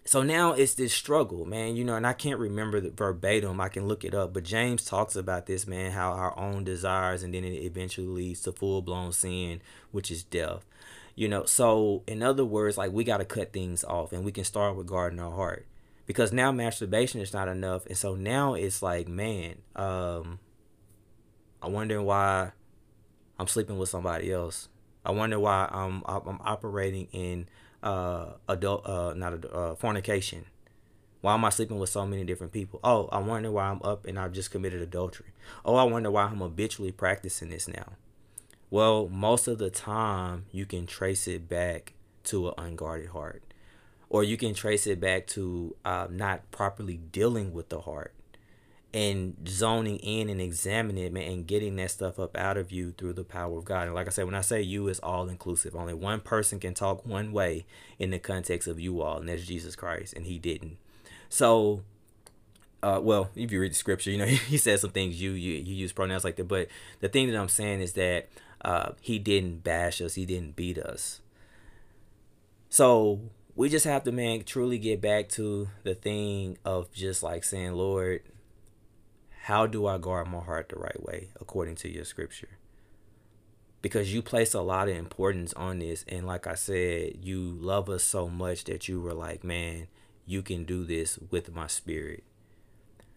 So 0.04 0.22
now 0.22 0.52
it's 0.52 0.74
this 0.74 0.92
struggle, 0.92 1.44
man, 1.44 1.76
you 1.76 1.84
know, 1.84 1.94
and 1.94 2.06
I 2.06 2.12
can't 2.12 2.38
remember 2.38 2.80
the 2.80 2.90
verbatim. 2.90 3.60
I 3.60 3.68
can 3.68 3.86
look 3.86 4.04
it 4.04 4.14
up, 4.14 4.32
but 4.32 4.42
James 4.42 4.84
talks 4.84 5.14
about 5.14 5.46
this, 5.46 5.64
man, 5.66 5.92
how 5.92 6.10
our 6.12 6.36
own 6.36 6.64
desires 6.64 7.22
and 7.22 7.32
then 7.32 7.44
it 7.44 7.62
eventually 7.62 8.08
leads 8.08 8.42
to 8.42 8.52
full 8.52 8.82
blown 8.82 9.12
sin, 9.12 9.60
which 9.92 10.10
is 10.10 10.24
death. 10.24 10.64
You 11.14 11.28
know, 11.28 11.44
so 11.44 12.02
in 12.06 12.22
other 12.22 12.44
words, 12.44 12.78
like 12.78 12.92
we 12.92 13.04
got 13.04 13.18
to 13.18 13.24
cut 13.24 13.52
things 13.52 13.84
off 13.84 14.12
and 14.12 14.24
we 14.24 14.32
can 14.32 14.44
start 14.44 14.76
with 14.76 14.86
guarding 14.86 15.20
our 15.20 15.30
heart 15.30 15.66
because 16.06 16.32
now 16.32 16.52
masturbation 16.52 17.20
is 17.20 17.32
not 17.32 17.48
enough. 17.48 17.86
And 17.86 17.96
so 17.96 18.14
now 18.14 18.54
it's 18.54 18.82
like, 18.82 19.08
man, 19.08 19.56
um, 19.76 20.38
I 21.60 21.68
wonder 21.68 22.02
why 22.02 22.52
I'm 23.38 23.46
sleeping 23.46 23.78
with 23.78 23.88
somebody 23.88 24.32
else. 24.32 24.68
I 25.04 25.10
wonder 25.10 25.38
why 25.38 25.68
I'm 25.70 26.02
I'm 26.06 26.40
operating 26.42 27.08
in 27.12 27.48
uh 27.82 28.34
adult 28.48 28.86
uh 28.86 29.14
not 29.14 29.44
uh, 29.52 29.74
fornication. 29.74 30.46
Why 31.20 31.34
am 31.34 31.44
I 31.44 31.50
sleeping 31.50 31.78
with 31.78 31.90
so 31.90 32.04
many 32.04 32.24
different 32.24 32.52
people? 32.52 32.80
Oh, 32.82 33.08
I 33.12 33.18
wonder 33.18 33.50
why 33.50 33.66
I'm 33.66 33.80
up 33.82 34.06
and 34.06 34.18
I've 34.18 34.32
just 34.32 34.50
committed 34.50 34.82
adultery. 34.82 35.28
Oh, 35.64 35.76
I 35.76 35.84
wonder 35.84 36.10
why 36.10 36.24
I'm 36.24 36.38
habitually 36.38 36.90
practicing 36.90 37.50
this 37.50 37.68
now. 37.68 37.92
Well, 38.72 39.06
most 39.10 39.48
of 39.48 39.58
the 39.58 39.68
time 39.68 40.46
you 40.50 40.64
can 40.64 40.86
trace 40.86 41.28
it 41.28 41.46
back 41.46 41.92
to 42.24 42.48
an 42.48 42.54
unguarded 42.56 43.10
heart, 43.10 43.42
or 44.08 44.24
you 44.24 44.38
can 44.38 44.54
trace 44.54 44.86
it 44.86 44.98
back 44.98 45.26
to 45.26 45.76
uh, 45.84 46.06
not 46.08 46.50
properly 46.52 46.96
dealing 46.96 47.52
with 47.52 47.68
the 47.68 47.82
heart 47.82 48.14
and 48.94 49.36
zoning 49.46 49.98
in 49.98 50.30
and 50.30 50.40
examining 50.40 51.04
it, 51.04 51.12
man, 51.12 51.30
and 51.30 51.46
getting 51.46 51.76
that 51.76 51.90
stuff 51.90 52.18
up 52.18 52.34
out 52.34 52.56
of 52.56 52.72
you 52.72 52.92
through 52.92 53.12
the 53.12 53.24
power 53.24 53.58
of 53.58 53.66
God. 53.66 53.88
And 53.88 53.94
like 53.94 54.06
I 54.06 54.10
said, 54.10 54.24
when 54.24 54.34
I 54.34 54.40
say 54.40 54.62
you, 54.62 54.88
it's 54.88 55.00
all 55.00 55.28
inclusive. 55.28 55.76
Only 55.76 55.92
one 55.92 56.20
person 56.22 56.58
can 56.58 56.72
talk 56.72 57.04
one 57.04 57.30
way 57.30 57.66
in 57.98 58.08
the 58.08 58.18
context 58.18 58.66
of 58.66 58.80
you 58.80 59.02
all, 59.02 59.18
and 59.18 59.28
that's 59.28 59.44
Jesus 59.44 59.76
Christ, 59.76 60.14
and 60.14 60.24
he 60.24 60.38
didn't. 60.38 60.78
So, 61.28 61.82
uh, 62.82 63.00
well, 63.02 63.28
if 63.36 63.52
you 63.52 63.60
read 63.60 63.72
the 63.72 63.76
scripture, 63.76 64.10
you 64.10 64.16
know 64.16 64.24
he 64.48 64.56
says 64.56 64.80
some 64.80 64.92
things. 64.92 65.20
You 65.20 65.32
you 65.32 65.58
you 65.58 65.74
use 65.74 65.92
pronouns 65.92 66.24
like 66.24 66.36
that, 66.36 66.48
but 66.48 66.68
the 67.00 67.10
thing 67.10 67.30
that 67.30 67.38
I'm 67.38 67.50
saying 67.50 67.82
is 67.82 67.92
that 67.92 68.30
uh, 68.62 68.92
he 69.00 69.18
didn't 69.18 69.64
bash 69.64 70.00
us. 70.00 70.14
He 70.14 70.24
didn't 70.24 70.56
beat 70.56 70.78
us. 70.78 71.20
So 72.68 73.20
we 73.54 73.68
just 73.68 73.84
have 73.84 74.04
to, 74.04 74.12
man, 74.12 74.44
truly 74.44 74.78
get 74.78 75.00
back 75.00 75.28
to 75.30 75.68
the 75.82 75.94
thing 75.94 76.58
of 76.64 76.92
just 76.92 77.22
like 77.22 77.44
saying, 77.44 77.72
Lord, 77.72 78.22
how 79.42 79.66
do 79.66 79.86
I 79.86 79.98
guard 79.98 80.28
my 80.28 80.40
heart 80.40 80.68
the 80.68 80.76
right 80.76 81.02
way 81.02 81.28
according 81.40 81.74
to 81.76 81.92
your 81.92 82.04
scripture? 82.04 82.58
Because 83.82 84.14
you 84.14 84.22
place 84.22 84.54
a 84.54 84.60
lot 84.60 84.88
of 84.88 84.96
importance 84.96 85.52
on 85.54 85.80
this. 85.80 86.04
And 86.06 86.26
like 86.26 86.46
I 86.46 86.54
said, 86.54 87.16
you 87.20 87.40
love 87.40 87.88
us 87.88 88.04
so 88.04 88.28
much 88.28 88.64
that 88.64 88.86
you 88.86 89.00
were 89.00 89.12
like, 89.12 89.42
man, 89.42 89.88
you 90.24 90.40
can 90.42 90.64
do 90.64 90.84
this 90.84 91.18
with 91.30 91.52
my 91.52 91.66
spirit. 91.66 92.22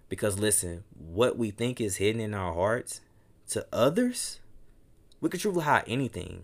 Because 0.10 0.40
listen, 0.40 0.84
what 0.98 1.38
we 1.38 1.52
think 1.52 1.80
is 1.80 1.98
hidden 1.98 2.20
in 2.20 2.34
our 2.34 2.54
hearts 2.54 3.02
to 3.50 3.66
others, 3.72 4.40
we 5.26 5.30
can 5.30 5.40
truly 5.40 5.64
hide 5.64 5.86
anything. 5.88 6.44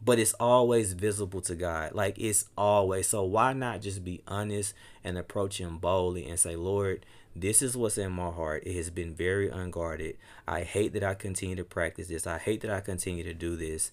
But 0.00 0.20
it's 0.20 0.34
always 0.34 0.92
visible 0.92 1.40
to 1.40 1.56
God. 1.56 1.92
Like 1.92 2.16
it's 2.16 2.44
always. 2.56 3.08
So 3.08 3.24
why 3.24 3.52
not 3.54 3.82
just 3.82 4.04
be 4.04 4.22
honest 4.28 4.72
and 5.02 5.18
approach 5.18 5.58
Him 5.58 5.78
boldly 5.78 6.28
and 6.28 6.38
say, 6.38 6.54
Lord, 6.54 7.04
this 7.34 7.60
is 7.60 7.76
what's 7.76 7.98
in 7.98 8.12
my 8.12 8.30
heart. 8.30 8.62
It 8.64 8.76
has 8.76 8.88
been 8.88 9.16
very 9.16 9.48
unguarded. 9.48 10.16
I 10.46 10.62
hate 10.62 10.92
that 10.92 11.02
I 11.02 11.14
continue 11.14 11.56
to 11.56 11.64
practice 11.64 12.06
this. 12.06 12.24
I 12.24 12.38
hate 12.38 12.60
that 12.60 12.70
I 12.70 12.78
continue 12.78 13.24
to 13.24 13.34
do 13.34 13.56
this. 13.56 13.90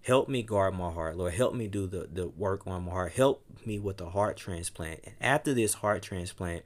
Help 0.00 0.30
me 0.30 0.42
guard 0.42 0.74
my 0.74 0.90
heart, 0.90 1.18
Lord. 1.18 1.34
Help 1.34 1.54
me 1.54 1.68
do 1.68 1.86
the, 1.86 2.08
the 2.10 2.28
work 2.28 2.66
on 2.66 2.84
my 2.84 2.92
heart. 2.92 3.12
Help 3.12 3.44
me 3.66 3.78
with 3.78 3.98
the 3.98 4.08
heart 4.08 4.38
transplant. 4.38 5.00
And 5.04 5.14
after 5.20 5.52
this 5.52 5.74
heart 5.74 6.02
transplant, 6.02 6.64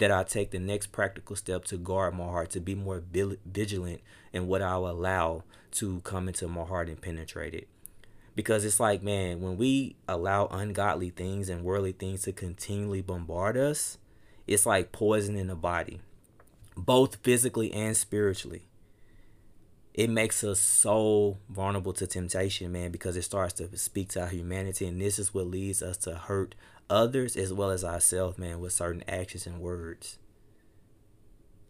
that 0.00 0.10
I 0.10 0.24
take 0.24 0.50
the 0.50 0.58
next 0.58 0.88
practical 0.88 1.36
step 1.36 1.66
to 1.66 1.76
guard 1.76 2.14
my 2.14 2.24
heart, 2.24 2.50
to 2.50 2.60
be 2.60 2.74
more 2.74 3.02
vigilant 3.06 4.00
in 4.32 4.46
what 4.46 4.62
I'll 4.62 4.86
allow 4.86 5.44
to 5.72 6.00
come 6.00 6.26
into 6.26 6.48
my 6.48 6.64
heart 6.64 6.88
and 6.88 7.00
penetrate 7.00 7.54
it. 7.54 7.68
Because 8.34 8.64
it's 8.64 8.80
like, 8.80 9.02
man, 9.02 9.42
when 9.42 9.58
we 9.58 9.96
allow 10.08 10.46
ungodly 10.46 11.10
things 11.10 11.50
and 11.50 11.64
worldly 11.64 11.92
things 11.92 12.22
to 12.22 12.32
continually 12.32 13.02
bombard 13.02 13.56
us, 13.58 13.98
it's 14.46 14.64
like 14.64 14.90
poison 14.90 15.36
in 15.36 15.48
the 15.48 15.54
body, 15.54 16.00
both 16.76 17.16
physically 17.16 17.70
and 17.72 17.94
spiritually. 17.96 18.62
It 19.92 20.08
makes 20.08 20.42
us 20.42 20.60
so 20.60 21.36
vulnerable 21.50 21.92
to 21.94 22.06
temptation, 22.06 22.72
man, 22.72 22.90
because 22.90 23.16
it 23.16 23.22
starts 23.22 23.52
to 23.54 23.76
speak 23.76 24.08
to 24.10 24.22
our 24.22 24.28
humanity. 24.28 24.86
And 24.86 24.98
this 24.98 25.18
is 25.18 25.34
what 25.34 25.48
leads 25.48 25.82
us 25.82 25.98
to 25.98 26.14
hurt 26.14 26.54
others 26.90 27.36
as 27.36 27.52
well 27.52 27.70
as 27.70 27.84
ourselves, 27.84 28.36
man, 28.36 28.60
with 28.60 28.72
certain 28.72 29.04
actions 29.08 29.46
and 29.46 29.60
words. 29.60 30.18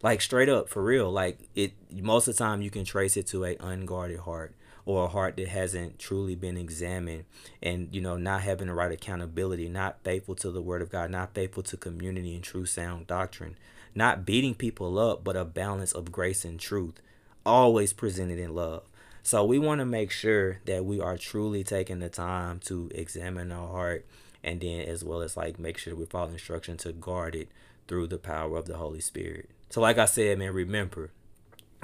Like 0.03 0.23
straight 0.23 0.49
up, 0.49 0.69
for 0.69 0.83
real. 0.83 1.11
Like 1.11 1.39
it 1.55 1.73
most 1.93 2.27
of 2.27 2.37
the 2.37 2.43
time 2.43 2.63
you 2.63 2.71
can 2.71 2.85
trace 2.85 3.17
it 3.17 3.27
to 3.29 3.45
a 3.45 3.57
unguarded 3.61 4.21
heart 4.21 4.55
or 4.87 5.05
a 5.05 5.09
heart 5.09 5.37
that 5.37 5.49
hasn't 5.49 5.99
truly 5.99 6.35
been 6.35 6.57
examined 6.57 7.25
and 7.63 7.89
you 7.95 8.01
know 8.01 8.17
not 8.17 8.43
having 8.43 8.67
the 8.67 8.75
right 8.75 8.93
accountability 8.93 9.69
not 9.69 10.03
faithful 10.03 10.35
to 10.35 10.51
the 10.51 10.63
word 10.63 10.83
of 10.83 10.91
god 10.91 11.11
not 11.11 11.35
faithful 11.35 11.63
to 11.63 11.77
community 11.77 12.35
and 12.35 12.43
true 12.43 12.67
sound 12.67 13.07
doctrine 13.07 13.57
not 13.95 14.25
beating 14.25 14.55
people 14.55 14.99
up 14.99 15.23
but 15.23 15.37
a 15.37 15.45
balance 15.45 15.93
of 15.93 16.11
grace 16.11 16.45
and 16.45 16.59
truth 16.59 17.01
always 17.45 17.93
presented 17.93 18.39
in 18.39 18.55
love 18.55 18.83
so 19.23 19.45
we 19.45 19.59
want 19.59 19.79
to 19.81 19.85
make 19.85 20.11
sure 20.11 20.61
that 20.65 20.85
we 20.85 21.01
are 21.01 21.19
truly 21.19 21.63
taking 21.63 21.99
the 21.99 22.09
time 22.09 22.59
to 22.59 22.91
examine 22.95 23.53
our 23.53 23.69
heart 23.69 24.07
and 24.43 24.61
then 24.61 24.81
as 24.81 25.05
well 25.05 25.23
as 25.23 25.37
like 25.37 25.59
make 25.59 25.79
sure 25.79 25.95
we 25.95 26.07
follow 26.07 26.31
instruction 26.31 26.77
to 26.77 26.93
guard 26.93 27.35
it 27.35 27.49
through 27.87 28.07
the 28.07 28.19
power 28.19 28.57
of 28.57 28.67
the 28.67 28.77
holy 28.77 29.01
spirit 29.01 29.51
so 29.69 29.81
like 29.81 29.99
i 29.99 30.05
said 30.05 30.39
man 30.39 30.53
remember 30.53 31.11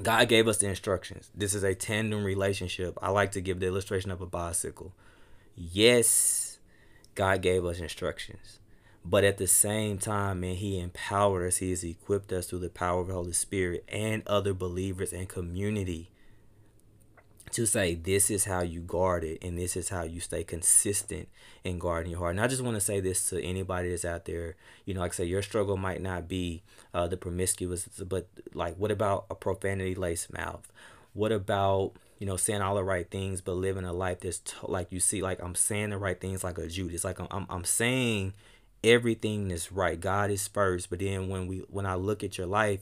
God 0.03 0.29
gave 0.29 0.47
us 0.47 0.59
the 0.59 0.69
instructions. 0.69 1.31
This 1.35 1.55
is 1.55 1.63
a 1.63 1.75
tandem 1.75 2.25
relationship. 2.25 2.99
I 3.01 3.11
like 3.11 3.33
to 3.33 3.41
give 3.41 3.61
the 3.61 3.67
illustration 3.67 4.11
of 4.11 4.21
a 4.21 4.27
bicycle. 4.27 4.93
Yes, 5.55 6.59
God 7.15 7.41
gave 7.41 7.65
us 7.65 7.79
instructions. 7.79 8.59
But 9.05 9.25
at 9.25 9.39
the 9.39 9.47
same 9.47 9.99
time, 9.99 10.41
man, 10.41 10.57
He 10.57 10.79
empowered 10.79 11.47
us. 11.47 11.59
He 11.59 11.71
has 11.71 11.83
equipped 11.83 12.33
us 12.33 12.47
through 12.47 12.59
the 12.59 12.69
power 12.69 13.01
of 13.01 13.07
the 13.07 13.15
Holy 13.15 13.33
Spirit 13.33 13.85
and 13.89 14.23
other 14.27 14.53
believers 14.53 15.13
and 15.13 15.29
community 15.29 16.11
to 17.57 17.67
say 17.67 17.95
this 17.95 18.31
is 18.31 18.45
how 18.45 18.61
you 18.61 18.81
guard 18.81 19.25
it 19.25 19.43
and 19.43 19.59
this 19.59 19.77
is 19.77 19.89
how 19.89 20.03
you 20.03 20.21
stay 20.21 20.45
consistent 20.45 21.27
in 21.65 21.79
guarding 21.79 22.11
your 22.11 22.21
heart. 22.21 22.33
And 22.33 22.41
I 22.41 22.49
just 22.49 22.63
want 22.63 22.77
to 22.77 22.83
say 22.83 23.01
this 23.01 23.31
to 23.31 23.43
anybody 23.43 23.89
that's 23.89 24.05
out 24.05 24.27
there. 24.27 24.57
You 24.85 24.93
know, 24.93 25.01
like 25.01 25.13
I 25.13 25.15
say, 25.15 25.25
your 25.25 25.41
struggle 25.41 25.79
might 25.79 26.03
not 26.03 26.29
be 26.29 26.63
uh, 26.93 27.07
the 27.07 27.17
promiscuous, 27.17 27.89
but 28.07 28.29
like, 28.53 28.77
what 28.77 28.91
about 28.91 29.25
a 29.31 29.35
profanity 29.35 29.95
laced 29.95 30.33
mouth? 30.33 30.71
What 31.15 31.33
about 31.33 31.93
you 32.19 32.27
know 32.27 32.37
saying 32.37 32.61
all 32.61 32.75
the 32.75 32.85
right 32.85 33.11
things 33.11 33.41
but 33.43 33.53
living 33.53 33.85
a 33.85 33.93
life 33.93 34.21
that's 34.21 34.39
t- 34.39 34.55
like 34.63 34.91
you 34.91 35.01
see 35.01 35.21
like 35.21 35.43
I'm 35.43 35.55
saying 35.55 35.91
the 35.91 35.99
right 35.99 36.21
things 36.21 36.45
like 36.45 36.59
a 36.59 36.67
Judas. 36.67 37.05
Like 37.05 37.19
I'm, 37.19 37.29
I'm 37.31 37.47
I'm 37.49 37.65
saying 37.65 38.35
everything 38.85 39.49
that's 39.49 39.73
right. 39.73 39.99
God 39.99 40.31
is 40.31 40.47
first, 40.47 40.91
but 40.91 40.99
then 40.99 41.29
when 41.29 41.47
we 41.47 41.59
when 41.71 41.87
I 41.87 41.95
look 41.95 42.23
at 42.23 42.37
your 42.37 42.47
life 42.47 42.81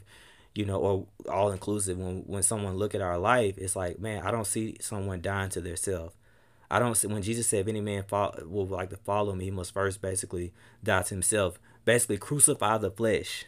you 0.55 0.65
know, 0.65 0.79
or 0.79 1.07
all 1.31 1.51
inclusive. 1.51 1.99
When 1.99 2.23
when 2.27 2.43
someone 2.43 2.75
look 2.75 2.95
at 2.95 3.01
our 3.01 3.19
life, 3.19 3.57
it's 3.59 3.77
like, 3.77 3.99
man, 3.99 4.25
I 4.25 4.31
don't 4.31 4.47
see 4.47 4.77
someone 4.81 5.21
dying 5.21 5.51
to 5.51 5.61
their 5.61 5.77
self. 5.77 6.15
I 6.71 6.79
don't 6.79 6.97
see 6.97 7.07
when 7.07 7.23
Jesus 7.23 7.47
said, 7.47 7.61
if 7.61 7.69
any 7.69 7.81
man 7.81 8.05
follow, 8.05 8.45
will 8.47 8.67
like 8.67 8.91
to 8.91 8.97
follow 8.97 9.35
me, 9.35 9.45
he 9.45 9.51
must 9.51 9.75
first 9.75 10.01
basically 10.01 10.53
die 10.83 11.03
to 11.03 11.15
himself. 11.15 11.59
Basically, 11.85 12.17
crucify 12.17 12.79
the 12.79 12.91
flesh 12.91 13.45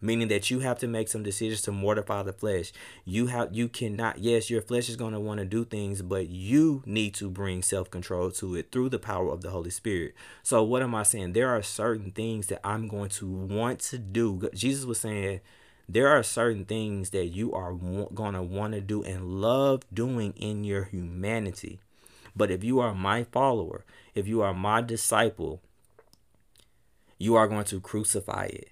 meaning 0.00 0.28
that 0.28 0.50
you 0.50 0.60
have 0.60 0.78
to 0.78 0.86
make 0.86 1.08
some 1.08 1.22
decisions 1.22 1.62
to 1.62 1.72
mortify 1.72 2.22
the 2.22 2.32
flesh 2.32 2.72
you 3.04 3.26
have 3.26 3.54
you 3.54 3.68
cannot 3.68 4.18
yes 4.18 4.50
your 4.50 4.62
flesh 4.62 4.88
is 4.88 4.96
going 4.96 5.12
to 5.12 5.20
want 5.20 5.38
to 5.38 5.44
do 5.44 5.64
things 5.64 6.02
but 6.02 6.28
you 6.28 6.82
need 6.86 7.14
to 7.14 7.28
bring 7.28 7.62
self-control 7.62 8.30
to 8.30 8.54
it 8.54 8.70
through 8.72 8.88
the 8.88 8.98
power 8.98 9.30
of 9.30 9.42
the 9.42 9.50
holy 9.50 9.70
spirit 9.70 10.14
so 10.42 10.62
what 10.62 10.82
am 10.82 10.94
i 10.94 11.02
saying 11.02 11.32
there 11.32 11.48
are 11.48 11.62
certain 11.62 12.10
things 12.10 12.46
that 12.46 12.60
i'm 12.64 12.88
going 12.88 13.10
to 13.10 13.26
want 13.28 13.78
to 13.78 13.98
do 13.98 14.48
jesus 14.54 14.84
was 14.84 15.00
saying 15.00 15.40
there 15.92 16.08
are 16.08 16.22
certain 16.22 16.64
things 16.64 17.10
that 17.10 17.26
you 17.26 17.52
are 17.52 17.72
going 17.72 18.34
to 18.34 18.42
want 18.42 18.74
to 18.74 18.80
do 18.80 19.02
and 19.02 19.40
love 19.40 19.82
doing 19.92 20.32
in 20.36 20.64
your 20.64 20.84
humanity 20.84 21.78
but 22.34 22.50
if 22.50 22.62
you 22.62 22.80
are 22.80 22.94
my 22.94 23.24
follower 23.24 23.84
if 24.14 24.26
you 24.26 24.40
are 24.42 24.54
my 24.54 24.80
disciple 24.80 25.60
you 27.18 27.34
are 27.34 27.48
going 27.48 27.64
to 27.64 27.80
crucify 27.80 28.44
it 28.44 28.68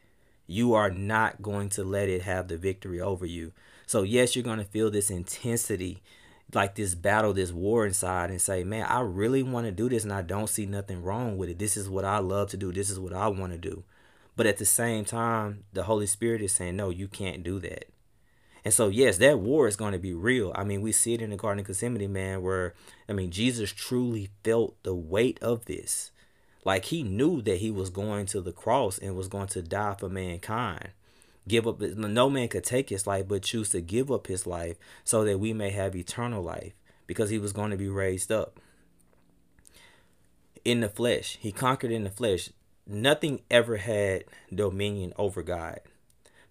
you 0.49 0.73
are 0.73 0.91
not 0.91 1.43
going 1.43 1.69
to 1.69 1.85
let 1.85 2.09
it 2.09 2.23
have 2.23 2.49
the 2.49 2.57
victory 2.57 3.01
over 3.01 3.27
you. 3.27 3.53
So, 3.87 4.03
yes, 4.03 4.35
you're 4.35 4.43
going 4.43 4.59
to 4.59 4.65
feel 4.65 4.91
this 4.91 5.11
intensity, 5.11 6.03
like 6.53 6.75
this 6.75 6.95
battle, 6.95 7.35
this 7.35 7.53
war 7.53 7.87
inside, 7.87 8.31
and 8.31 8.41
say, 8.41 8.65
Man, 8.65 8.87
I 8.87 9.01
really 9.01 9.43
want 9.43 9.67
to 9.67 9.73
do 9.73 9.89
this, 9.89 10.03
and 10.03 10.13
I 10.13 10.23
don't 10.23 10.49
see 10.49 10.67
nothing 10.67 11.03
wrong 11.03 11.37
with 11.37 11.51
it. 11.51 11.59
This 11.59 11.77
is 11.77 11.89
what 11.89 12.07
I 12.07 12.19
love 12.19 12.49
to 12.51 12.57
do. 12.57 12.73
This 12.73 12.89
is 12.91 12.99
what 12.99 13.13
I 13.13 13.29
want 13.29 13.53
to 13.53 13.59
do. 13.59 13.85
But 14.39 14.47
at 14.47 14.59
the 14.59 14.65
same 14.65 15.05
time, 15.05 15.65
the 15.73 15.83
Holy 15.83 16.07
Spirit 16.07 16.43
is 16.43 16.53
saying, 16.53 16.77
No, 16.77 16.91
you 16.91 17.09
can't 17.09 17.43
do 17.43 17.59
that. 17.59 17.87
And 18.65 18.73
so, 18.73 18.87
yes, 18.87 19.19
that 19.19 19.41
war 19.41 19.67
is 19.67 19.75
going 19.75 19.95
to 19.95 19.99
be 19.99 20.15
real. 20.15 20.53
I 20.55 20.63
mean, 20.63 20.81
we 20.81 20.93
see 20.93 21.13
it 21.13 21.21
in 21.21 21.31
the 21.31 21.37
Garden 21.37 21.59
of 21.59 21.67
Gethsemane, 21.67 22.13
man, 22.13 22.41
where, 22.41 22.75
I 23.09 23.15
mean, 23.15 23.33
Jesus 23.33 23.73
truly 23.73 24.31
felt 24.45 24.81
the 24.85 24.95
weight 24.95 25.43
of 25.43 25.65
this. 25.65 26.13
Like 26.65 26.85
he 26.85 27.03
knew 27.03 27.43
that 27.43 27.57
he 27.57 27.73
was 27.73 27.91
going 27.91 28.27
to 28.27 28.41
the 28.41 28.53
cross 28.53 28.97
and 28.97 29.17
was 29.17 29.27
going 29.27 29.49
to 29.49 29.61
die 29.61 29.97
for 29.99 30.09
mankind. 30.09 30.91
Give 31.49 31.67
up 31.67 31.81
no 31.81 32.31
man 32.31 32.47
could 32.47 32.63
take 32.63 32.91
his 32.91 33.09
life 33.09 33.27
but 33.27 33.43
choose 33.43 33.71
to 33.71 33.81
give 33.81 34.09
up 34.09 34.29
his 34.29 34.47
life 34.47 34.77
so 35.03 35.25
that 35.25 35.41
we 35.41 35.53
may 35.53 35.71
have 35.71 35.97
eternal 35.97 36.45
life 36.45 36.75
because 37.09 37.31
he 37.31 37.39
was 37.39 37.53
going 37.53 37.73
to 37.73 37.77
be 37.77 37.89
raised 37.89 38.31
up. 38.31 38.61
In 40.65 40.79
the 40.79 40.89
flesh, 40.89 41.39
he 41.41 41.51
conquered 41.51 41.91
in 41.91 42.05
the 42.05 42.11
flesh. 42.11 42.51
Nothing 42.89 43.43
ever 43.51 43.77
had 43.77 44.25
dominion 44.53 45.13
over 45.17 45.43
God. 45.43 45.81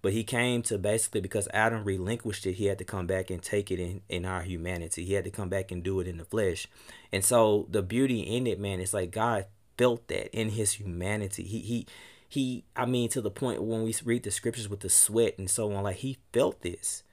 But 0.03 0.13
he 0.13 0.23
came 0.23 0.61
to 0.63 0.77
basically 0.77 1.21
because 1.21 1.47
Adam 1.51 1.83
relinquished 1.83 2.45
it, 2.45 2.53
he 2.53 2.65
had 2.65 2.77
to 2.77 2.85
come 2.85 3.07
back 3.07 3.31
and 3.31 3.41
take 3.41 3.71
it 3.71 3.79
in, 3.79 4.01
in 4.07 4.25
our 4.25 4.43
humanity. 4.43 5.03
He 5.03 5.13
had 5.13 5.23
to 5.23 5.31
come 5.31 5.49
back 5.49 5.71
and 5.71 5.83
do 5.83 5.99
it 5.99 6.07
in 6.07 6.17
the 6.17 6.25
flesh. 6.25 6.67
And 7.11 7.25
so 7.25 7.67
the 7.69 7.81
beauty 7.81 8.19
in 8.19 8.45
it, 8.45 8.59
man, 8.59 8.79
it's 8.79 8.93
like 8.93 9.11
God 9.11 9.47
felt 9.77 10.07
that 10.07 10.33
in 10.37 10.49
his 10.49 10.73
humanity. 10.73 11.43
He 11.43 11.59
he 11.59 11.87
he 12.29 12.63
I 12.75 12.85
mean 12.85 13.09
to 13.09 13.21
the 13.21 13.31
point 13.31 13.63
when 13.63 13.83
we 13.83 13.95
read 14.05 14.23
the 14.23 14.31
scriptures 14.31 14.69
with 14.69 14.81
the 14.81 14.89
sweat 14.89 15.35
and 15.37 15.49
so 15.49 15.73
on, 15.73 15.83
like 15.83 15.97
he 15.97 16.17
felt 16.33 16.61
this. 16.61 17.03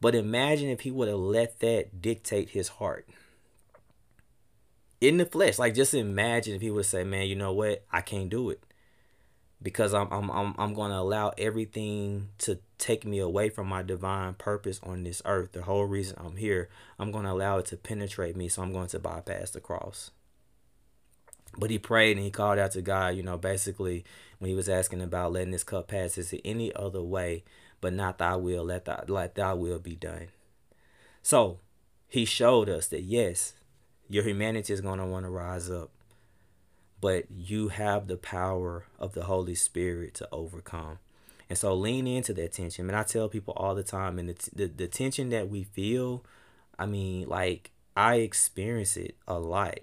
But 0.00 0.16
imagine 0.16 0.68
if 0.68 0.80
he 0.80 0.90
would 0.90 1.08
have 1.08 1.18
let 1.18 1.60
that 1.60 2.02
dictate 2.02 2.50
his 2.50 2.68
heart. 2.68 3.08
In 5.00 5.16
the 5.16 5.26
flesh. 5.26 5.60
Like 5.60 5.74
just 5.74 5.94
imagine 5.94 6.56
if 6.56 6.60
he 6.60 6.70
would 6.70 6.86
say, 6.86 7.04
Man, 7.04 7.28
you 7.28 7.36
know 7.36 7.52
what? 7.52 7.84
I 7.92 8.00
can't 8.00 8.28
do 8.28 8.50
it. 8.50 8.62
Because 9.62 9.94
I'm 9.94 10.08
I'm 10.10 10.30
I'm 10.30 10.54
I'm 10.58 10.74
gonna 10.74 10.98
allow 10.98 11.32
everything 11.38 12.28
to 12.38 12.58
take 12.78 13.04
me 13.04 13.20
away 13.20 13.48
from 13.48 13.68
my 13.68 13.82
divine 13.82 14.34
purpose 14.34 14.80
on 14.82 15.04
this 15.04 15.22
earth. 15.24 15.52
The 15.52 15.62
whole 15.62 15.84
reason 15.84 16.16
I'm 16.18 16.36
here, 16.36 16.68
I'm 16.98 17.12
gonna 17.12 17.32
allow 17.32 17.58
it 17.58 17.66
to 17.66 17.76
penetrate 17.76 18.36
me, 18.36 18.48
so 18.48 18.62
I'm 18.62 18.72
going 18.72 18.88
to 18.88 18.98
bypass 18.98 19.50
the 19.50 19.60
cross 19.60 20.10
but 21.56 21.70
he 21.70 21.78
prayed 21.78 22.16
and 22.16 22.24
he 22.24 22.30
called 22.30 22.58
out 22.58 22.72
to 22.72 22.82
God, 22.82 23.16
you 23.16 23.22
know, 23.22 23.36
basically 23.36 24.04
when 24.38 24.48
he 24.48 24.54
was 24.54 24.68
asking 24.68 25.02
about 25.02 25.32
letting 25.32 25.50
this 25.50 25.64
cup 25.64 25.88
pass, 25.88 26.16
is 26.16 26.32
it 26.32 26.40
any 26.44 26.74
other 26.74 27.02
way, 27.02 27.44
but 27.80 27.92
not 27.92 28.18
thy 28.18 28.36
will, 28.36 28.64
let 28.64 28.86
thy, 28.86 29.04
let 29.06 29.34
thy 29.34 29.52
will 29.52 29.78
be 29.78 29.94
done. 29.94 30.28
So 31.22 31.60
he 32.08 32.24
showed 32.24 32.68
us 32.68 32.88
that 32.88 33.02
yes, 33.02 33.54
your 34.08 34.24
humanity 34.24 34.72
is 34.72 34.80
going 34.80 34.98
to 34.98 35.06
want 35.06 35.26
to 35.26 35.30
rise 35.30 35.70
up, 35.70 35.90
but 37.02 37.26
you 37.30 37.68
have 37.68 38.06
the 38.06 38.16
power 38.16 38.86
of 38.98 39.12
the 39.12 39.24
Holy 39.24 39.54
Spirit 39.54 40.14
to 40.14 40.28
overcome. 40.32 41.00
And 41.50 41.58
so 41.58 41.74
lean 41.74 42.06
into 42.06 42.32
that 42.32 42.52
tension. 42.52 42.88
And 42.88 42.96
I 42.96 43.02
tell 43.02 43.28
people 43.28 43.52
all 43.58 43.74
the 43.74 43.82
time, 43.82 44.18
and 44.18 44.30
the, 44.30 44.50
the, 44.54 44.66
the 44.68 44.86
tension 44.86 45.28
that 45.28 45.50
we 45.50 45.64
feel, 45.64 46.24
I 46.78 46.86
mean, 46.86 47.28
like 47.28 47.72
I 47.94 48.14
experience 48.16 48.96
it 48.96 49.16
a 49.28 49.38
lot 49.38 49.80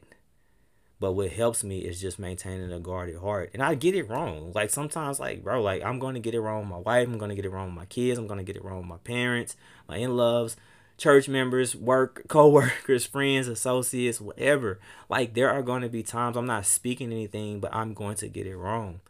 but 1.00 1.14
what 1.14 1.32
helps 1.32 1.64
me 1.64 1.80
is 1.80 2.02
just 2.02 2.20
maintaining 2.20 2.74
a 2.74 2.80
guarded 2.80 3.18
heart. 3.18 3.52
And 3.54 3.64
I 3.64 3.76
get 3.76 3.96
it 3.96 4.10
wrong. 4.10 4.52
Like 4.54 4.70
sometimes, 4.70 5.20
like, 5.20 5.44
bro, 5.44 5.62
like 5.62 5.82
I'm 5.84 5.98
going 5.98 6.16
to 6.16 6.20
get 6.20 6.36
it 6.36 6.42
wrong 6.42 6.62
with 6.62 6.70
my 6.70 6.78
wife. 6.78 7.08
I'm 7.08 7.18
going 7.18 7.30
to 7.30 7.36
get 7.36 7.46
it 7.46 7.52
wrong 7.52 7.68
with 7.68 7.76
my 7.76 7.86
kids. 7.86 8.20
I'm 8.20 8.28
going 8.28 8.40
to 8.40 8.44
get 8.44 8.58
it 8.58 8.66
wrong 8.66 8.80
with 8.80 8.88
my 8.88 8.98
parents, 8.98 9.56
my 9.88 9.98
in 9.98 10.18
laws, 10.18 10.58
church 11.00 11.28
members, 11.28 11.76
work, 11.76 12.24
co 12.28 12.50
workers, 12.50 13.06
friends, 13.06 13.48
associates, 13.48 14.22
whatever. 14.22 14.80
Like 15.10 15.34
there 15.34 15.50
are 15.50 15.64
going 15.64 15.82
to 15.82 15.90
be 15.90 16.04
times 16.04 16.38
I'm 16.38 16.46
not 16.46 16.66
speaking 16.66 17.12
anything, 17.12 17.60
but 17.60 17.74
I'm 17.74 17.94
going 17.94 18.16
to 18.18 18.28
get 18.28 18.46
it 18.46 18.58
wrong. 18.58 19.02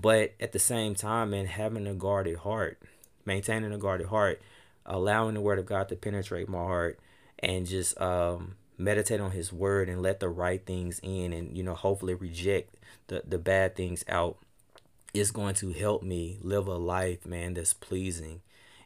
But 0.00 0.32
at 0.40 0.52
the 0.52 0.58
same 0.58 0.94
time, 0.94 1.30
man, 1.30 1.44
having 1.46 1.86
a 1.86 1.94
guarded 1.94 2.38
heart, 2.38 2.80
maintaining 3.26 3.72
a 3.72 3.78
guarded 3.78 4.06
heart, 4.06 4.40
allowing 4.86 5.34
the 5.34 5.42
word 5.42 5.58
of 5.58 5.66
God 5.66 5.90
to 5.90 5.96
penetrate 5.96 6.48
my 6.48 6.58
heart, 6.58 6.98
and 7.38 7.66
just 7.66 8.00
um 8.00 8.54
meditate 8.80 9.20
on 9.20 9.32
his 9.32 9.52
word 9.52 9.88
and 9.90 10.00
let 10.00 10.20
the 10.20 10.28
right 10.28 10.64
things 10.64 11.00
in 11.02 11.34
and 11.34 11.56
you 11.56 11.62
know 11.62 11.74
hopefully 11.74 12.14
reject 12.14 12.74
the 13.08 13.22
the 13.26 13.38
bad 13.38 13.76
things 13.76 14.02
out 14.08 14.38
is 15.12 15.30
going 15.30 15.54
to 15.54 15.70
help 15.72 16.02
me 16.02 16.38
live 16.40 16.66
a 16.66 16.76
life 16.76 17.26
man 17.26 17.52
that's 17.52 17.74
pleasing 17.74 18.40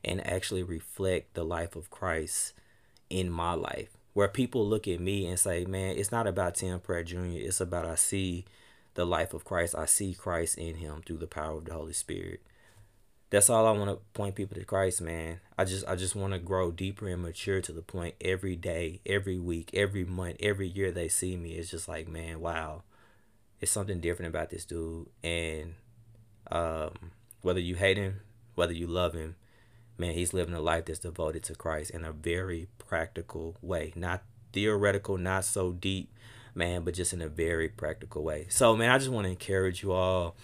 and 0.04 0.26
actually 0.26 0.62
reflect 0.62 1.34
the 1.34 1.44
life 1.44 1.76
of 1.76 1.90
Christ 1.90 2.52
in 3.10 3.30
my 3.30 3.54
life 3.54 3.90
where 4.12 4.28
people 4.28 4.66
look 4.66 4.86
at 4.86 5.00
me 5.00 5.26
and 5.26 5.38
say 5.38 5.64
man 5.64 5.96
it's 5.96 6.12
not 6.12 6.26
about 6.26 6.54
Tim 6.54 6.80
Pratt 6.80 7.06
Jr. 7.06 7.18
it's 7.26 7.60
about 7.60 7.86
I 7.86 7.94
see 7.94 8.44
the 8.94 9.04
life 9.04 9.34
of 9.34 9.44
Christ 9.44 9.74
I 9.76 9.86
see 9.86 10.14
Christ 10.14 10.58
in 10.58 10.76
him 10.76 11.02
through 11.04 11.18
the 11.18 11.26
power 11.26 11.58
of 11.58 11.64
the 11.66 11.74
Holy 11.74 11.92
Spirit 11.92 12.40
that's 13.34 13.50
all 13.50 13.66
I 13.66 13.72
want 13.72 13.90
to 13.90 13.96
point 14.12 14.36
people 14.36 14.56
to 14.56 14.64
Christ, 14.64 15.00
man. 15.00 15.40
I 15.58 15.64
just 15.64 15.84
I 15.88 15.96
just 15.96 16.14
want 16.14 16.34
to 16.34 16.38
grow 16.38 16.70
deeper 16.70 17.08
and 17.08 17.20
mature 17.20 17.60
to 17.62 17.72
the 17.72 17.82
point 17.82 18.14
every 18.20 18.54
day, 18.54 19.00
every 19.04 19.40
week, 19.40 19.70
every 19.74 20.04
month, 20.04 20.36
every 20.38 20.68
year 20.68 20.92
they 20.92 21.08
see 21.08 21.36
me. 21.36 21.54
It's 21.54 21.68
just 21.68 21.88
like, 21.88 22.06
man, 22.06 22.38
wow. 22.38 22.84
It's 23.60 23.72
something 23.72 23.98
different 24.00 24.28
about 24.28 24.50
this 24.50 24.64
dude. 24.64 25.08
And 25.24 25.74
um, 26.52 26.92
whether 27.42 27.58
you 27.58 27.74
hate 27.74 27.96
him, 27.96 28.20
whether 28.54 28.72
you 28.72 28.86
love 28.86 29.14
him, 29.14 29.34
man, 29.98 30.14
he's 30.14 30.34
living 30.34 30.54
a 30.54 30.60
life 30.60 30.86
that's 30.86 30.98
devoted 30.98 31.42
to 31.44 31.54
Christ 31.54 31.90
in 31.90 32.04
a 32.04 32.12
very 32.12 32.68
practical 32.78 33.56
way. 33.62 33.92
Not 33.94 34.22
theoretical, 34.52 35.18
not 35.18 35.44
so 35.44 35.72
deep, 35.72 36.12
man, 36.54 36.82
but 36.82 36.94
just 36.94 37.12
in 37.12 37.22
a 37.22 37.28
very 37.28 37.68
practical 37.68 38.22
way. 38.22 38.46
So, 38.48 38.76
man, 38.76 38.90
I 38.90 38.98
just 38.98 39.10
want 39.10 39.24
to 39.26 39.30
encourage 39.30 39.82
you 39.82 39.92
all 39.92 40.36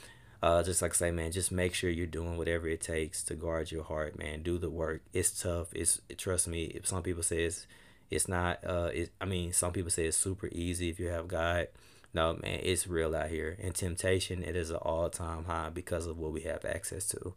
uh, 0.43 0.63
just 0.63 0.81
like 0.81 0.93
I 0.93 0.95
say, 0.95 1.11
man, 1.11 1.33
just 1.33 1.53
make 1.53 1.75
sure 1.75 1.91
you're 1.91 2.07
doing 2.07 2.39
whatever 2.39 2.67
it 2.67 2.81
takes 2.81 3.23
to 3.25 3.35
guard 3.35 3.71
your 3.71 3.85
heart, 3.85 4.19
man. 4.19 4.43
Do 4.43 4.59
the 4.59 4.71
work. 4.71 5.03
It's 5.13 5.43
tough. 5.43 5.69
It's 5.75 6.01
trust 6.17 6.49
me. 6.49 6.65
If 6.65 6.87
some 6.87 7.03
people 7.03 7.23
say 7.23 7.45
it's, 7.45 7.67
it's 8.11 8.27
not. 8.27 8.65
Uh, 8.65 8.91
it, 8.93 9.11
I 9.21 9.27
mean, 9.27 9.53
some 9.53 9.73
people 9.73 9.91
say 9.91 10.07
it's 10.07 10.17
super 10.17 10.49
easy 10.51 10.89
if 10.89 10.99
you 10.99 11.09
have 11.09 11.29
God. 11.29 11.69
No, 12.15 12.39
man, 12.43 12.61
it's 12.63 12.87
real 12.87 13.15
out 13.15 13.29
here. 13.29 13.57
And 13.63 13.75
temptation, 13.75 14.43
it 14.43 14.57
is 14.57 14.71
an 14.71 14.77
all 14.77 15.11
time 15.11 15.45
high 15.45 15.69
because 15.69 16.07
of 16.07 16.17
what 16.17 16.33
we 16.33 16.41
have 16.43 16.65
access 16.65 17.07
to. 17.09 17.35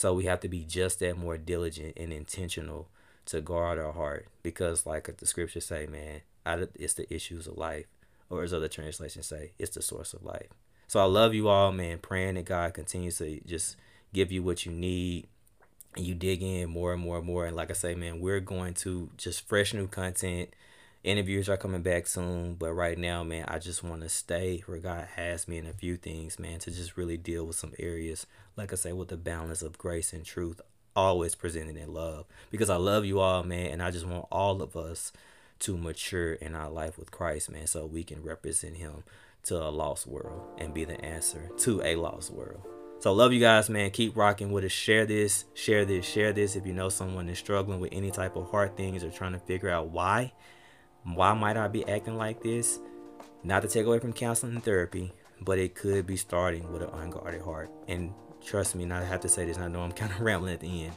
So 0.00 0.14
we 0.14 0.24
have 0.24 0.40
to 0.40 0.48
be 0.48 0.64
just 0.64 1.00
that 1.00 1.18
more 1.18 1.36
diligent 1.36 1.92
and 1.98 2.10
intentional 2.10 2.88
to 3.26 3.42
guard 3.42 3.78
our 3.78 3.92
heart 3.92 4.28
because, 4.42 4.86
like 4.86 5.14
the 5.14 5.26
scriptures 5.26 5.66
say, 5.66 5.86
man, 5.86 6.22
it's 6.74 6.94
the 6.94 7.12
issues 7.14 7.46
of 7.46 7.58
life, 7.58 7.84
or 8.30 8.42
as 8.42 8.54
other 8.54 8.66
translations 8.66 9.26
say, 9.26 9.50
it's 9.58 9.74
the 9.74 9.82
source 9.82 10.14
of 10.14 10.24
life. 10.24 10.46
So 10.88 11.00
I 11.00 11.04
love 11.04 11.34
you 11.34 11.48
all, 11.48 11.70
man. 11.70 11.98
Praying 11.98 12.36
that 12.36 12.46
God 12.46 12.72
continues 12.72 13.18
to 13.18 13.40
just 13.40 13.76
give 14.14 14.32
you 14.32 14.42
what 14.42 14.64
you 14.64 14.72
need. 14.72 15.26
And 15.94 16.06
you 16.06 16.14
dig 16.14 16.42
in 16.42 16.70
more 16.70 16.94
and 16.94 17.02
more 17.02 17.18
and 17.18 17.26
more. 17.26 17.44
And 17.44 17.54
like 17.54 17.68
I 17.68 17.74
say, 17.74 17.94
man, 17.94 18.20
we're 18.20 18.40
going 18.40 18.72
to 18.74 19.10
just 19.18 19.46
fresh 19.46 19.74
new 19.74 19.86
content. 19.86 20.48
Interviews 21.02 21.48
are 21.48 21.56
coming 21.56 21.82
back 21.82 22.06
soon. 22.06 22.54
But 22.54 22.74
right 22.74 22.98
now, 22.98 23.24
man, 23.24 23.46
I 23.48 23.58
just 23.58 23.82
want 23.82 24.02
to 24.02 24.08
stay 24.08 24.62
where 24.66 24.78
God 24.78 25.08
has 25.16 25.48
me 25.48 25.56
in 25.56 25.66
a 25.66 25.72
few 25.72 25.96
things, 25.96 26.38
man, 26.38 26.58
to 26.60 26.70
just 26.70 26.96
really 26.96 27.16
deal 27.16 27.44
with 27.44 27.56
some 27.56 27.72
areas, 27.78 28.26
like 28.56 28.72
I 28.72 28.76
say, 28.76 28.92
with 28.92 29.08
the 29.08 29.16
balance 29.16 29.62
of 29.62 29.78
grace 29.78 30.12
and 30.12 30.24
truth, 30.24 30.60
always 30.94 31.34
presented 31.34 31.76
in 31.76 31.94
love. 31.94 32.26
Because 32.50 32.68
I 32.68 32.76
love 32.76 33.06
you 33.06 33.20
all, 33.20 33.42
man, 33.42 33.70
and 33.70 33.82
I 33.82 33.90
just 33.90 34.06
want 34.06 34.26
all 34.30 34.60
of 34.60 34.76
us 34.76 35.12
to 35.60 35.76
mature 35.76 36.34
in 36.34 36.54
our 36.54 36.70
life 36.70 36.98
with 36.98 37.10
Christ, 37.10 37.50
man, 37.50 37.66
so 37.66 37.86
we 37.86 38.02
can 38.02 38.22
represent 38.22 38.76
him 38.76 39.04
to 39.44 39.56
a 39.56 39.70
lost 39.70 40.06
world 40.06 40.42
and 40.58 40.74
be 40.74 40.84
the 40.84 41.02
answer 41.02 41.50
to 41.58 41.82
a 41.82 41.96
lost 41.96 42.30
world. 42.30 42.66
So 42.98 43.14
love 43.14 43.32
you 43.32 43.40
guys, 43.40 43.70
man. 43.70 43.90
Keep 43.90 44.14
rocking 44.14 44.52
with 44.52 44.64
us. 44.64 44.72
Share 44.72 45.06
this, 45.06 45.46
share 45.54 45.86
this, 45.86 46.04
share 46.04 46.34
this. 46.34 46.56
If 46.56 46.66
you 46.66 46.74
know 46.74 46.90
someone 46.90 47.30
is 47.30 47.38
struggling 47.38 47.80
with 47.80 47.90
any 47.92 48.10
type 48.10 48.36
of 48.36 48.50
hard 48.50 48.76
things 48.76 49.02
or 49.02 49.10
trying 49.10 49.32
to 49.32 49.38
figure 49.38 49.70
out 49.70 49.88
why, 49.88 50.34
Why 51.04 51.32
might 51.32 51.56
I 51.56 51.66
be 51.68 51.88
acting 51.88 52.18
like 52.18 52.42
this? 52.42 52.78
Not 53.42 53.62
to 53.62 53.68
take 53.68 53.86
away 53.86 53.98
from 54.00 54.12
counseling 54.12 54.54
and 54.54 54.62
therapy, 54.62 55.12
but 55.40 55.58
it 55.58 55.74
could 55.74 56.06
be 56.06 56.16
starting 56.16 56.70
with 56.70 56.82
an 56.82 56.90
unguarded 56.90 57.40
heart. 57.40 57.70
And 57.88 58.12
trust 58.44 58.74
me, 58.74 58.84
not 58.84 59.04
have 59.04 59.20
to 59.20 59.28
say 59.28 59.46
this, 59.46 59.56
I 59.56 59.68
know 59.68 59.80
I'm 59.80 59.92
kind 60.00 60.12
of 60.12 60.20
rambling 60.20 60.52
at 60.52 60.60
the 60.60 60.84
end, 60.84 60.92